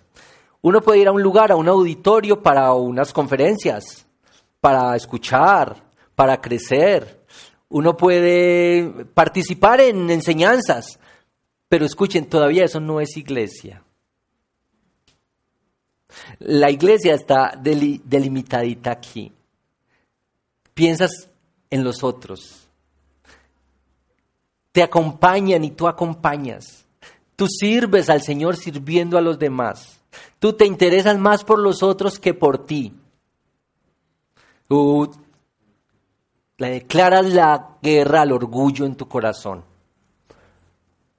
Uno 0.62 0.82
puede 0.82 1.00
ir 1.00 1.08
a 1.08 1.12
un 1.12 1.24
lugar, 1.24 1.52
a 1.52 1.56
un 1.56 1.68
auditorio 1.68 2.42
para 2.42 2.72
unas 2.74 3.12
conferencias, 3.12 4.06
para 4.60 4.96
escuchar, 4.96 5.84
para 6.16 6.40
crecer, 6.40 7.22
uno 7.72 7.96
puede 7.96 9.06
participar 9.14 9.80
en 9.82 10.10
enseñanzas, 10.10 11.00
pero 11.70 11.86
escuchen, 11.86 12.26
todavía 12.26 12.66
eso 12.66 12.82
no 12.82 13.00
es 13.00 13.16
iglesia. 13.16 13.82
La 16.40 16.70
iglesia 16.70 17.14
está 17.14 17.54
delimitadita 17.58 18.92
aquí. 18.92 19.32
Piensas 20.74 21.30
en 21.70 21.84
los 21.84 22.04
otros. 22.04 22.68
Te 24.72 24.84
acompañan 24.84 25.64
y 25.64 25.72
tú 25.72 25.88
acompañas. 25.88 26.86
Tú 27.36 27.48
sirves 27.48 28.10
al 28.10 28.22
Señor 28.22 28.56
sirviendo 28.56 29.18
a 29.18 29.22
los 29.22 29.40
demás. 29.40 30.00
Tú 30.40 30.54
te 30.54 30.66
interesas 30.66 31.18
más 31.18 31.44
por 31.44 31.60
los 31.60 31.84
otros 31.84 32.20
que 32.20 32.34
por 32.34 32.66
ti. 32.66 32.94
Tú 34.68 35.12
declaras 36.58 37.34
la 37.34 37.78
guerra 37.82 38.22
al 38.22 38.32
orgullo 38.32 38.86
en 38.86 38.96
tu 38.96 39.08
corazón. 39.08 39.64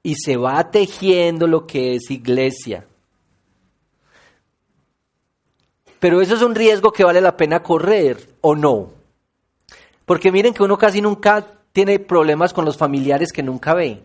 Y 0.02 0.14
se 0.14 0.36
va 0.36 0.70
tejiendo 0.70 1.46
lo 1.46 1.66
que 1.66 1.94
es 1.94 2.10
iglesia. 2.10 2.86
Pero 6.02 6.20
eso 6.20 6.34
es 6.34 6.42
un 6.42 6.56
riesgo 6.56 6.90
que 6.90 7.04
vale 7.04 7.20
la 7.20 7.36
pena 7.36 7.62
correr 7.62 8.30
o 8.40 8.56
no. 8.56 8.90
Porque 10.04 10.32
miren 10.32 10.52
que 10.52 10.64
uno 10.64 10.76
casi 10.76 11.00
nunca 11.00 11.46
tiene 11.72 12.00
problemas 12.00 12.52
con 12.52 12.64
los 12.64 12.76
familiares 12.76 13.30
que 13.32 13.44
nunca 13.44 13.72
ve. 13.72 14.02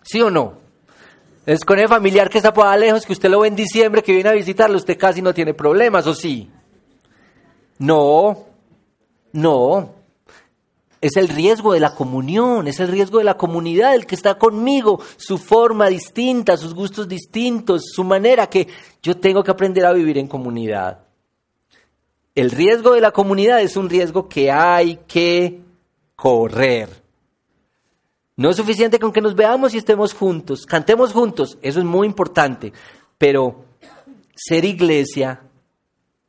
¿Sí 0.00 0.22
o 0.22 0.30
no? 0.30 0.54
Es 1.44 1.62
con 1.62 1.78
el 1.78 1.88
familiar 1.88 2.30
que 2.30 2.38
está 2.38 2.54
por 2.54 2.74
lejos, 2.78 3.04
que 3.04 3.12
usted 3.12 3.28
lo 3.28 3.40
ve 3.40 3.48
en 3.48 3.54
diciembre, 3.54 4.02
que 4.02 4.14
viene 4.14 4.30
a 4.30 4.32
visitarlo, 4.32 4.78
usted 4.78 4.96
casi 4.96 5.20
no 5.20 5.34
tiene 5.34 5.52
problemas, 5.52 6.06
¿o 6.06 6.14
sí? 6.14 6.48
No, 7.76 8.46
no, 9.32 9.94
es 11.00 11.16
el 11.16 11.28
riesgo 11.28 11.72
de 11.72 11.80
la 11.80 11.94
comunión, 11.94 12.68
es 12.68 12.78
el 12.80 12.88
riesgo 12.88 13.18
de 13.18 13.24
la 13.24 13.36
comunidad, 13.36 13.94
el 13.94 14.06
que 14.06 14.14
está 14.14 14.36
conmigo, 14.36 15.00
su 15.16 15.38
forma 15.38 15.88
distinta, 15.88 16.56
sus 16.56 16.74
gustos 16.74 17.08
distintos, 17.08 17.90
su 17.92 18.04
manera 18.04 18.48
que 18.48 18.68
yo 19.02 19.16
tengo 19.16 19.42
que 19.42 19.50
aprender 19.50 19.86
a 19.86 19.92
vivir 19.92 20.18
en 20.18 20.28
comunidad. 20.28 21.00
El 22.34 22.50
riesgo 22.50 22.92
de 22.92 23.00
la 23.00 23.12
comunidad 23.12 23.62
es 23.62 23.76
un 23.76 23.88
riesgo 23.88 24.28
que 24.28 24.50
hay 24.50 25.00
que 25.08 25.60
correr. 26.14 26.88
No 28.36 28.50
es 28.50 28.56
suficiente 28.56 28.98
con 28.98 29.12
que 29.12 29.20
nos 29.20 29.34
veamos 29.34 29.74
y 29.74 29.78
estemos 29.78 30.12
juntos, 30.14 30.66
cantemos 30.66 31.12
juntos, 31.12 31.58
eso 31.62 31.78
es 31.80 31.84
muy 31.84 32.06
importante, 32.06 32.72
pero 33.18 33.64
ser 34.34 34.64
iglesia 34.64 35.40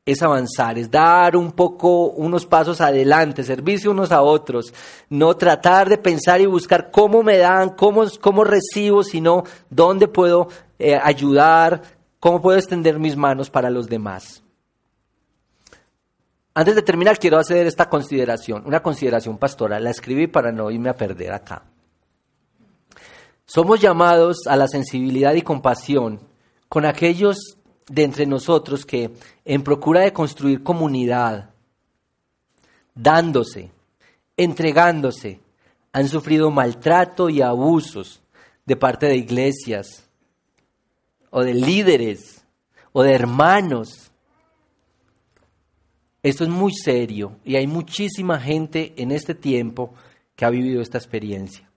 es 0.06 0.22
avanzar, 0.24 0.80
es 0.80 0.90
dar 0.90 1.36
un 1.36 1.52
poco 1.52 2.08
unos 2.08 2.46
pasos 2.46 2.82
adelante, 2.82 3.44
servirse 3.44 3.88
unos 3.88 4.12
a 4.12 4.22
otros, 4.22 4.74
no 5.10 5.36
tratar 5.38 5.90
de 5.90 5.98
pensar 5.98 6.42
y 6.42 6.48
buscar 6.48 6.90
cómo 6.90 7.22
me 7.22 7.38
dan, 7.38 7.70
cómo, 7.76 8.06
cómo 8.20 8.44
recibo, 8.44 9.04
sino 9.04 9.44
dónde 9.70 10.08
puedo 10.08 10.48
eh, 10.80 11.00
ayudar, 11.02 11.84
cómo 12.20 12.42
puedo 12.42 12.58
extender 12.58 12.98
mis 12.98 13.16
manos 13.16 13.52
para 13.52 13.70
los 13.70 13.88
demás. 13.88 14.42
Antes 16.54 16.76
de 16.76 16.82
terminar, 16.82 17.20
quiero 17.20 17.38
hacer 17.38 17.68
esta 17.68 17.88
consideración, 17.88 18.64
una 18.66 18.82
consideración 18.82 19.38
pastoral, 19.38 19.84
la 19.84 19.92
escribí 19.92 20.28
para 20.28 20.52
no 20.52 20.72
irme 20.72 20.90
a 20.90 20.98
perder 20.98 21.32
acá. 21.32 21.64
Somos 23.46 23.80
llamados 23.80 24.48
a 24.48 24.56
la 24.56 24.68
sensibilidad 24.68 25.34
y 25.36 25.44
compasión 25.44 26.22
con 26.68 26.86
aquellos 26.86 27.58
de 27.88 28.04
entre 28.04 28.26
nosotros 28.26 28.86
que 28.86 29.12
en 29.46 29.64
procura 29.64 30.02
de 30.02 30.14
construir 30.14 30.64
comunidad, 30.64 31.50
dándose, 32.96 33.72
entregándose, 34.38 35.40
han 35.94 36.08
sufrido 36.08 36.52
maltrato 36.52 37.30
y 37.30 37.42
abusos 37.42 38.22
de 38.66 38.76
parte 38.76 39.08
de 39.08 39.18
iglesias 39.18 40.08
o 41.30 41.44
de 41.44 41.54
líderes 41.54 42.44
o 42.94 43.04
de 43.04 43.14
hermanos. 43.14 44.12
Esto 46.24 46.44
es 46.44 46.50
muy 46.50 46.74
serio 46.74 47.38
y 47.44 47.56
hay 47.56 47.68
muchísima 47.68 48.40
gente 48.40 48.94
en 48.96 49.12
este 49.12 49.36
tiempo 49.36 49.94
que 50.36 50.46
ha 50.46 50.50
vivido 50.50 50.82
esta 50.82 50.98
experiencia. 50.98 51.68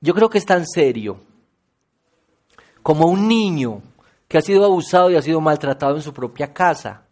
Yo 0.00 0.14
creo 0.14 0.28
que 0.28 0.38
es 0.38 0.46
tan 0.46 0.66
serio 0.66 1.20
como 2.82 3.06
un 3.06 3.28
niño 3.28 3.82
que 4.32 4.38
ha 4.38 4.40
sido 4.40 4.64
abusado 4.64 5.10
y 5.10 5.16
ha 5.16 5.20
sido 5.20 5.42
maltratado 5.42 5.94
en 5.94 6.00
su 6.00 6.14
propia 6.14 6.54
casa. 6.54 7.02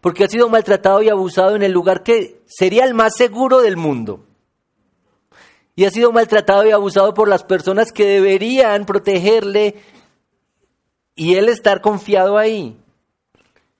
Porque 0.00 0.22
ha 0.22 0.28
sido 0.28 0.48
maltratado 0.48 1.02
y 1.02 1.08
abusado 1.08 1.56
en 1.56 1.64
el 1.64 1.72
lugar 1.72 2.04
que 2.04 2.42
sería 2.46 2.84
el 2.84 2.94
más 2.94 3.16
seguro 3.16 3.60
del 3.60 3.76
mundo. 3.76 4.24
Y 5.74 5.84
ha 5.84 5.90
sido 5.90 6.12
maltratado 6.12 6.64
y 6.64 6.70
abusado 6.70 7.12
por 7.12 7.26
las 7.26 7.42
personas 7.42 7.90
que 7.90 8.06
deberían 8.06 8.86
protegerle 8.86 9.82
y 11.16 11.34
él 11.34 11.48
estar 11.48 11.80
confiado 11.80 12.38
ahí. 12.38 12.80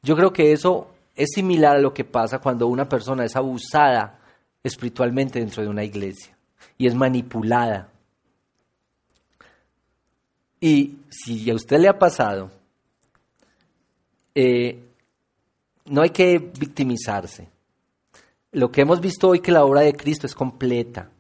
Yo 0.03 0.17
creo 0.17 0.33
que 0.33 0.51
eso 0.51 0.89
es 1.15 1.31
similar 1.33 1.77
a 1.77 1.81
lo 1.81 1.95
que 1.95 2.03
pasa 2.03 2.41
cuando 2.41 2.67
una 2.67 2.89
persona 2.89 3.25
es 3.25 3.37
abusada 3.37 4.19
espiritualmente 4.65 5.39
dentro 5.39 5.63
de 5.63 5.69
una 5.69 5.85
iglesia 5.85 6.37
y 6.77 6.89
es 6.89 6.95
manipulada. 6.97 7.93
Y 10.59 10.97
si 11.09 11.49
a 11.49 11.55
usted 11.55 11.79
le 11.79 11.87
ha 11.87 12.01
pasado, 12.01 12.51
eh, 14.35 14.83
no 15.87 16.03
hay 16.03 16.11
que 16.11 16.39
victimizarse. 16.39 17.49
Lo 18.53 18.71
que 18.71 18.83
hemos 18.83 19.01
visto 19.01 19.29
hoy 19.29 19.41
que 19.41 19.53
la 19.53 19.65
obra 19.65 19.81
de 19.81 19.95
Cristo 19.95 20.27
es 20.27 20.35
completa, 20.35 21.11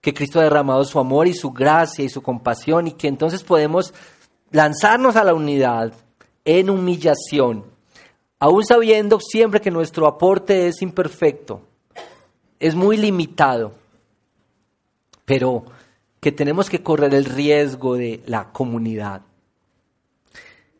que 0.00 0.14
Cristo 0.14 0.40
ha 0.40 0.44
derramado 0.44 0.84
su 0.84 0.98
amor 0.98 1.28
y 1.28 1.34
su 1.34 1.50
gracia 1.50 2.04
y 2.04 2.08
su 2.08 2.22
compasión 2.22 2.88
y 2.88 2.92
que 2.92 3.08
entonces 3.08 3.44
podemos 3.44 3.94
lanzarnos 4.50 5.16
a 5.16 5.24
la 5.24 5.34
unidad 5.34 5.92
en 6.44 6.70
humillación, 6.70 7.64
aún 8.38 8.64
sabiendo 8.64 9.20
siempre 9.20 9.60
que 9.60 9.70
nuestro 9.70 10.06
aporte 10.06 10.66
es 10.68 10.82
imperfecto, 10.82 11.62
es 12.58 12.74
muy 12.74 12.96
limitado, 12.96 13.74
pero 15.24 15.64
que 16.20 16.32
tenemos 16.32 16.68
que 16.68 16.82
correr 16.82 17.14
el 17.14 17.24
riesgo 17.24 17.94
de 17.94 18.22
la 18.26 18.52
comunidad. 18.52 19.22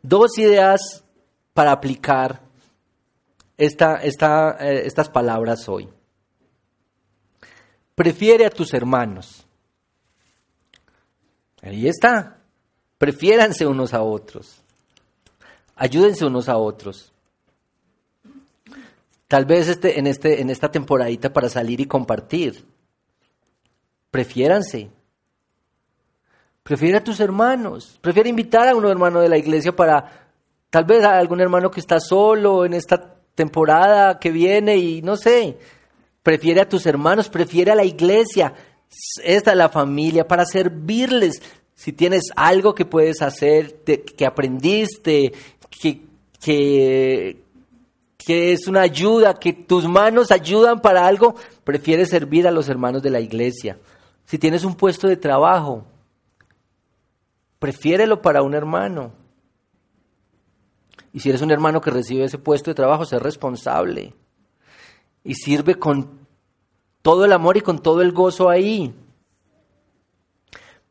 Dos 0.03 0.39
ideas 0.39 1.05
para 1.55 1.73
aplicar 1.73 2.41
esta, 3.57 4.01
eh, 4.03 4.83
estas 4.87 5.09
palabras 5.09 5.69
hoy. 5.69 5.89
Prefiere 7.95 8.47
a 8.47 8.51
tus 8.51 8.73
hermanos. 8.73 9.47
Ahí 11.63 11.87
está. 11.87 12.39
Prefiéranse 12.97 13.67
unos 13.67 13.93
a 13.93 14.03
otros. 14.03 14.63
Ayúdense 15.77 16.25
unos 16.25 16.49
a 16.49 16.57
otros. 16.57 17.13
Tal 19.29 19.45
vez 19.45 19.69
este, 19.69 19.99
en, 19.99 20.07
este, 20.07 20.41
en 20.41 20.51
esta 20.51 20.71
temporadita 20.71 21.33
para 21.33 21.49
salir 21.49 21.81
y 21.81 21.87
compartir. 21.87 22.65
Prefiéranse. 24.11 24.91
Prefiere 26.63 26.99
a 26.99 27.05
tus 27.05 27.21
hermanos. 27.21 27.99
Prefiere 28.01 28.29
invitar 28.29 28.69
a 28.69 28.75
un 28.75 28.85
hermano 28.87 29.21
de 29.21 29.29
la 29.29 29.39
iglesia 29.39 29.75
para 29.75 30.30
Tal 30.71 30.85
vez 30.85 31.05
algún 31.05 31.41
hermano 31.41 31.71
que 31.71 31.81
está 31.81 31.99
solo 31.99 32.65
en 32.65 32.75
esta 32.75 33.17
temporada 33.35 34.19
que 34.19 34.31
viene 34.31 34.77
y 34.77 35.03
no 35.03 35.17
sé, 35.17 35.59
prefiere 36.23 36.61
a 36.61 36.69
tus 36.69 36.87
hermanos, 36.87 37.29
prefiere 37.29 37.73
a 37.73 37.75
la 37.75 37.85
iglesia. 37.85 38.55
Esta 39.23 39.51
es 39.51 39.57
la 39.57 39.69
familia 39.69 40.27
para 40.27 40.45
servirles. 40.45 41.43
Si 41.75 41.93
tienes 41.93 42.25
algo 42.37 42.75
que 42.75 42.85
puedes 42.85 43.23
hacer, 43.23 43.83
que 43.83 44.27
aprendiste, 44.27 45.33
que, 45.71 46.03
que, 46.39 48.53
es 48.53 48.69
una 48.69 48.83
ayuda, 48.83 49.35
que 49.35 49.53
tus 49.53 49.89
manos 49.89 50.31
ayudan 50.31 50.81
para 50.81 51.07
algo, 51.07 51.35
prefiere 51.65 52.07
servir 52.07 52.47
a 52.47 52.51
los 52.51 52.69
hermanos 52.69 53.03
de 53.03 53.11
la 53.11 53.21
iglesia. 53.21 53.79
Si 54.27 54.39
tienes 54.39 54.65
un 54.65 54.75
puesto 54.75 55.09
de 55.09 55.17
trabajo, 55.17 55.85
prefiérelo 57.59 58.23
para 58.23 58.43
un 58.43 58.55
hermano. 58.55 59.20
Y 61.13 61.21
si 61.21 61.29
eres 61.29 61.43
un 61.43 61.51
hermano 61.51 61.81
que 61.81 61.91
recibe 61.91 62.25
ese 62.25 62.39
puesto 62.39 62.71
de 62.71 62.75
trabajo, 62.75 63.05
sé 63.05 63.19
responsable. 63.19 64.15
Y 65.25 65.35
sirve 65.35 65.75
con 65.77 66.21
todo 67.03 67.25
el 67.25 67.33
amor 67.33 67.57
y 67.57 67.61
con 67.63 67.81
todo 67.81 68.03
el 68.03 68.13
gozo 68.13 68.49
ahí. 68.49 68.95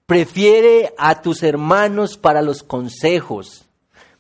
Prefiere 0.06 0.94
a 0.98 1.22
tus 1.22 1.44
hermanos 1.44 2.18
para 2.18 2.42
los 2.42 2.64
consejos, 2.64 3.70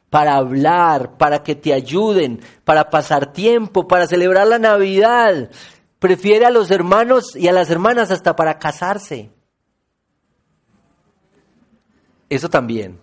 para 0.10 0.36
hablar, 0.36 1.18
para 1.18 1.43
que 1.43 1.56
te 1.56 1.74
ayuden, 1.74 2.41
para 2.64 2.89
pasar 2.89 3.34
tiempo, 3.34 3.88
para 3.88 4.08
celebrar 4.08 4.47
la 4.47 4.60
Navidad. 4.60 5.50
Prefiere 5.97 6.45
a 6.45 6.52
los 6.52 6.72
hermanos 6.72 7.36
y 7.36 7.47
a 7.47 7.54
las 7.54 7.70
hermanas 7.70 8.12
hasta 8.12 8.36
para 8.36 8.60
casarse. 8.60 9.32
Eso 12.30 12.50
también. 12.50 13.00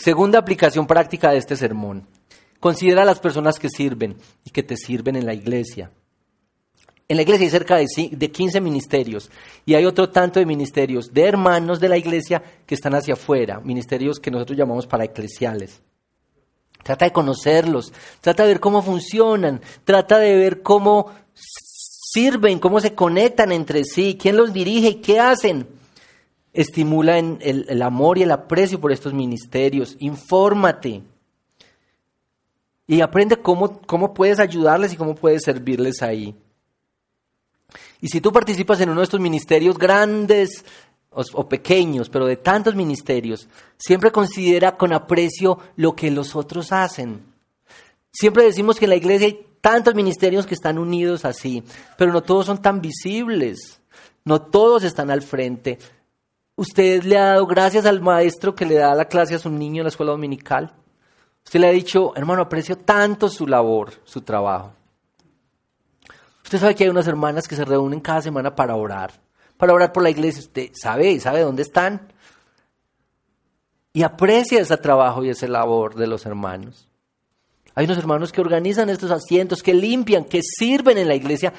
Segunda 0.00 0.38
aplicación 0.38 0.86
práctica 0.86 1.30
de 1.30 1.36
este 1.36 1.56
sermón. 1.56 2.06
Considera 2.58 3.02
a 3.02 3.04
las 3.04 3.20
personas 3.20 3.58
que 3.58 3.68
sirven 3.68 4.16
y 4.46 4.50
que 4.50 4.62
te 4.62 4.78
sirven 4.78 5.14
en 5.14 5.26
la 5.26 5.34
iglesia. 5.34 5.90
En 7.06 7.16
la 7.16 7.22
iglesia 7.22 7.44
hay 7.44 7.50
cerca 7.50 7.76
de 7.76 8.30
15 8.30 8.62
ministerios 8.62 9.30
y 9.66 9.74
hay 9.74 9.84
otro 9.84 10.08
tanto 10.08 10.40
de 10.40 10.46
ministerios 10.46 11.12
de 11.12 11.24
hermanos 11.24 11.80
de 11.80 11.90
la 11.90 11.98
iglesia 11.98 12.42
que 12.64 12.74
están 12.74 12.94
hacia 12.94 13.12
afuera, 13.12 13.60
ministerios 13.60 14.18
que 14.18 14.30
nosotros 14.30 14.56
llamamos 14.56 14.86
para 14.86 15.04
eclesiales. 15.04 15.82
Trata 16.82 17.04
de 17.04 17.12
conocerlos, 17.12 17.92
trata 18.22 18.44
de 18.44 18.54
ver 18.54 18.60
cómo 18.60 18.80
funcionan, 18.80 19.60
trata 19.84 20.18
de 20.18 20.34
ver 20.34 20.62
cómo 20.62 21.12
sirven, 21.34 22.58
cómo 22.58 22.80
se 22.80 22.94
conectan 22.94 23.52
entre 23.52 23.84
sí, 23.84 24.16
quién 24.18 24.38
los 24.38 24.54
dirige 24.54 24.88
y 24.88 24.94
qué 25.02 25.20
hacen 25.20 25.78
estimula 26.52 27.18
el, 27.18 27.82
amor 27.82 28.18
y 28.18 28.22
el 28.22 28.32
aprecio 28.32 28.80
por 28.80 28.92
estos 28.92 29.14
ministerios. 29.14 29.96
Infórmate. 30.00 31.02
Y 32.86 33.00
aprende 33.00 33.36
cómo, 33.36 33.80
cómo 33.82 34.12
puedes 34.14 34.40
ayudarles 34.40 34.92
y 34.92 34.96
cómo 34.96 35.14
puedes 35.14 35.42
servirles 35.44 36.02
ahí. 36.02 36.34
Y 38.00 38.08
si 38.08 38.20
tú 38.20 38.32
participas 38.32 38.80
en 38.80 38.90
uno 38.90 39.00
de 39.00 39.04
estos 39.04 39.20
ministerios 39.20 39.78
grandes 39.78 40.64
o, 41.10 41.48
pequeños, 41.48 42.08
pero 42.08 42.26
de 42.26 42.36
tantos 42.36 42.74
ministerios, 42.74 43.48
siempre 43.76 44.12
considera 44.12 44.76
con 44.76 44.92
aprecio 44.92 45.58
lo 45.76 45.94
que 45.94 46.10
los 46.10 46.36
otros 46.36 46.72
hacen. 46.72 47.24
Siempre 48.12 48.44
decimos 48.44 48.78
que 48.78 48.86
en 48.86 48.90
la 48.90 48.96
iglesia 48.96 49.26
hay 49.26 49.46
tantos 49.60 49.94
ministerios 49.94 50.46
que 50.46 50.54
están 50.54 50.78
unidos 50.78 51.24
así, 51.24 51.62
pero 51.98 52.12
no 52.12 52.22
todos 52.22 52.46
son 52.46 52.62
tan 52.62 52.80
visibles, 52.80 53.80
no 54.24 54.40
todos 54.40 54.84
están 54.84 55.10
al 55.10 55.22
frente. 55.22 55.78
Usted 56.56 57.02
le 57.04 57.16
ha 57.16 57.26
dado 57.26 57.46
gracias 57.46 57.86
al 57.86 58.00
maestro 58.00 58.54
que 58.54 58.66
le 58.66 58.74
da 58.74 58.94
la 58.94 59.06
clase 59.06 59.34
a 59.34 59.38
su 59.38 59.50
niño 59.50 59.80
en 59.80 59.84
la 59.84 59.88
escuela 59.88 60.12
dominical. 60.12 60.74
Usted 61.44 61.60
le 61.60 61.68
ha 61.68 61.72
dicho, 61.72 62.14
hermano, 62.16 62.42
aprecio 62.42 62.76
tanto 62.76 63.28
su 63.28 63.46
labor, 63.46 63.92
su 64.04 64.20
trabajo. 64.20 64.74
Usted 66.44 66.58
sabe 66.58 66.74
que 66.74 66.84
hay 66.84 66.90
unas 66.90 67.06
hermanas 67.06 67.46
que 67.46 67.56
se 67.56 67.64
reúnen 67.64 68.00
cada 68.00 68.22
semana 68.22 68.54
para 68.54 68.74
orar, 68.74 69.12
para 69.56 69.72
orar 69.72 69.92
por 69.92 70.02
la 70.02 70.10
iglesia. 70.10 70.42
Usted 70.42 70.70
sabe, 70.74 71.18
sabe 71.20 71.40
dónde 71.40 71.62
están. 71.62 72.12
Y 73.92 74.02
aprecia 74.02 74.60
ese 74.60 74.76
trabajo 74.76 75.24
y 75.24 75.30
esa 75.30 75.48
labor 75.48 75.94
de 75.94 76.06
los 76.06 76.26
hermanos. 76.26 76.88
Hay 77.74 77.84
unos 77.84 77.98
hermanos 77.98 78.32
que 78.32 78.40
organizan 78.40 78.90
estos 78.90 79.10
asientos, 79.10 79.62
que 79.62 79.74
limpian, 79.74 80.24
que 80.24 80.40
sirven 80.42 80.98
en 80.98 81.08
la 81.08 81.14
iglesia. 81.14 81.52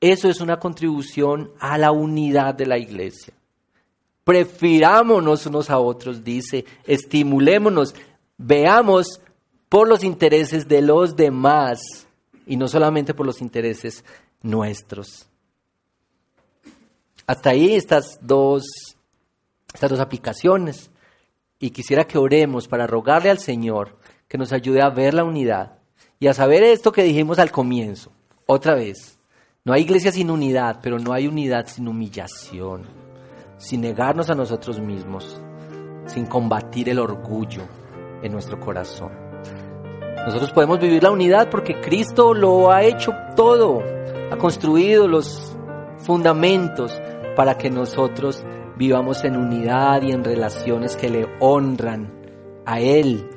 Eso 0.00 0.28
es 0.28 0.40
una 0.40 0.58
contribución 0.58 1.52
a 1.60 1.78
la 1.78 1.92
unidad 1.92 2.54
de 2.54 2.66
la 2.66 2.76
iglesia. 2.76 3.34
Prefirámonos 4.24 5.44
unos 5.44 5.68
a 5.68 5.78
otros, 5.78 6.24
dice, 6.24 6.64
estimulémonos, 6.86 7.94
veamos 8.38 9.20
por 9.68 9.86
los 9.86 10.02
intereses 10.02 10.66
de 10.66 10.80
los 10.80 11.14
demás 11.14 12.06
y 12.46 12.56
no 12.56 12.66
solamente 12.66 13.12
por 13.12 13.26
los 13.26 13.42
intereses 13.42 14.02
nuestros. 14.42 15.26
Hasta 17.26 17.50
ahí 17.50 17.74
estas 17.74 18.18
dos, 18.22 18.64
estas 19.72 19.90
dos 19.90 20.00
aplicaciones. 20.00 20.90
Y 21.58 21.70
quisiera 21.70 22.06
que 22.06 22.18
oremos 22.18 22.68
para 22.68 22.86
rogarle 22.86 23.30
al 23.30 23.38
Señor 23.38 23.98
que 24.28 24.38
nos 24.38 24.52
ayude 24.52 24.82
a 24.82 24.90
ver 24.90 25.14
la 25.14 25.24
unidad 25.24 25.78
y 26.18 26.26
a 26.26 26.34
saber 26.34 26.62
esto 26.62 26.92
que 26.92 27.02
dijimos 27.02 27.38
al 27.38 27.50
comienzo. 27.50 28.10
Otra 28.46 28.74
vez, 28.74 29.18
no 29.64 29.72
hay 29.72 29.82
iglesia 29.82 30.12
sin 30.12 30.30
unidad, 30.30 30.80
pero 30.82 30.98
no 30.98 31.12
hay 31.12 31.26
unidad 31.26 31.66
sin 31.68 31.88
humillación 31.88 33.03
sin 33.56 33.80
negarnos 33.80 34.30
a 34.30 34.34
nosotros 34.34 34.80
mismos, 34.80 35.40
sin 36.06 36.26
combatir 36.26 36.88
el 36.88 36.98
orgullo 36.98 37.62
en 38.22 38.32
nuestro 38.32 38.58
corazón. 38.60 39.12
Nosotros 40.26 40.52
podemos 40.52 40.80
vivir 40.80 41.02
la 41.02 41.10
unidad 41.10 41.50
porque 41.50 41.80
Cristo 41.80 42.32
lo 42.32 42.70
ha 42.70 42.82
hecho 42.82 43.12
todo, 43.36 43.82
ha 44.30 44.36
construido 44.36 45.06
los 45.06 45.54
fundamentos 45.98 47.00
para 47.36 47.58
que 47.58 47.70
nosotros 47.70 48.44
vivamos 48.76 49.24
en 49.24 49.36
unidad 49.36 50.02
y 50.02 50.12
en 50.12 50.24
relaciones 50.24 50.96
que 50.96 51.10
le 51.10 51.26
honran 51.40 52.12
a 52.64 52.80
Él 52.80 53.33